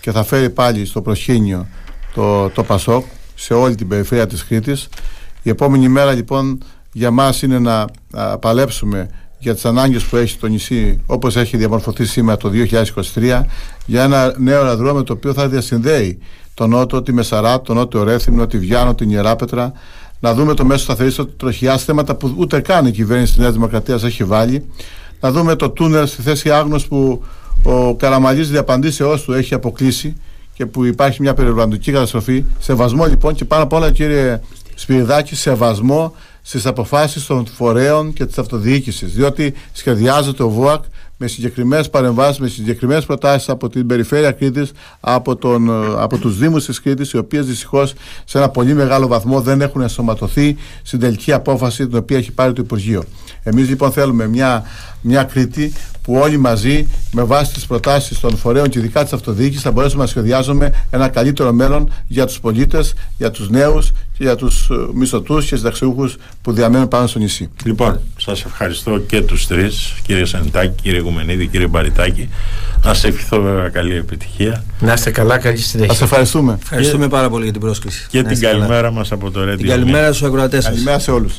[0.00, 1.66] και θα φέρει πάλι στο προσκήνιο
[2.14, 4.88] το, το ΠΑΣΟΚ σε όλη την περιφέρεια της Κρήτης.
[5.42, 7.84] Η επόμενη μέρα λοιπόν για μας είναι να
[8.40, 9.10] παλέψουμε
[9.44, 12.50] για τις ανάγκες που έχει το νησί όπως έχει διαμορφωθεί σήμερα το
[13.14, 13.42] 2023
[13.86, 16.18] για ένα νέο αεροδρόμιο το οποίο θα διασυνδέει
[16.54, 19.72] τον Νότο, τη Μεσαρά, τον Νότο Ρέθυμνο, τη Βιάνο, την Ιεράπετρα
[20.20, 24.02] να δούμε το μέσο σταθερής τροχιά θέματα που ούτε καν η κυβέρνηση της Νέας Δημοκρατίας
[24.02, 24.64] έχει βάλει
[25.20, 27.24] να δούμε το τούνελ στη θέση Άγνος που
[27.62, 30.16] ο Καραμαλής διαπαντήσεώς του έχει αποκλείσει
[30.54, 32.44] και που υπάρχει μια περιβαλλοντική καταστροφή.
[32.58, 34.40] Σεβασμό λοιπόν και πάνω απ' όλα κύριε
[34.74, 36.14] Σπυριδάκη, σεβασμό
[36.46, 39.12] στις αποφάσεις των φορέων και της αυτοδιοίκησης.
[39.14, 40.84] Διότι σχεδιάζεται ο ΒΟΑΚ
[41.16, 45.70] με συγκεκριμένες παρεμβάσεις, με συγκεκριμένες προτάσεις από την περιφέρεια Κρήτης, από, τον,
[46.00, 49.80] από τους Δήμους της Κρήτης, οι οποίες δυστυχώς σε ένα πολύ μεγάλο βαθμό δεν έχουν
[49.80, 53.04] ενσωματωθεί στην τελική απόφαση την οποία έχει πάρει το Υπουργείο.
[53.42, 54.62] Εμείς λοιπόν θέλουμε μια,
[55.00, 55.72] μια Κρήτη
[56.04, 60.02] που όλοι μαζί, με βάση τις προτάσεις των φορέων και ειδικά της αυτοδιοίκησης, θα μπορέσουμε
[60.02, 64.74] να σχεδιάζουμε ένα καλύτερο μέλλον για τους πολίτες, για τους νέους και για τους ε,
[64.94, 66.10] μισθωτούς και συνταξιούχου
[66.42, 67.50] που διαμένουν πάνω στο νησί.
[67.64, 72.28] Λοιπόν, σας ευχαριστώ και τους τρεις, κύριε Σαντάκη, κύριε Γουμενίδη, κύριε Μπαριτάκη.
[72.84, 74.64] Να σε ευχηθώ βέβαια καλή επιτυχία.
[74.80, 75.92] Να είστε καλά, καλή συνέχεια.
[75.92, 76.58] Σας ευχαριστούμε.
[76.62, 78.06] Ευχαριστούμε πάρα πολύ για την πρόσκληση.
[78.08, 79.56] Και την καλημέρα μας από το Ρέντι.
[79.56, 81.34] Την καλημέρα στους ακροατές Καλημέρα σε όλους.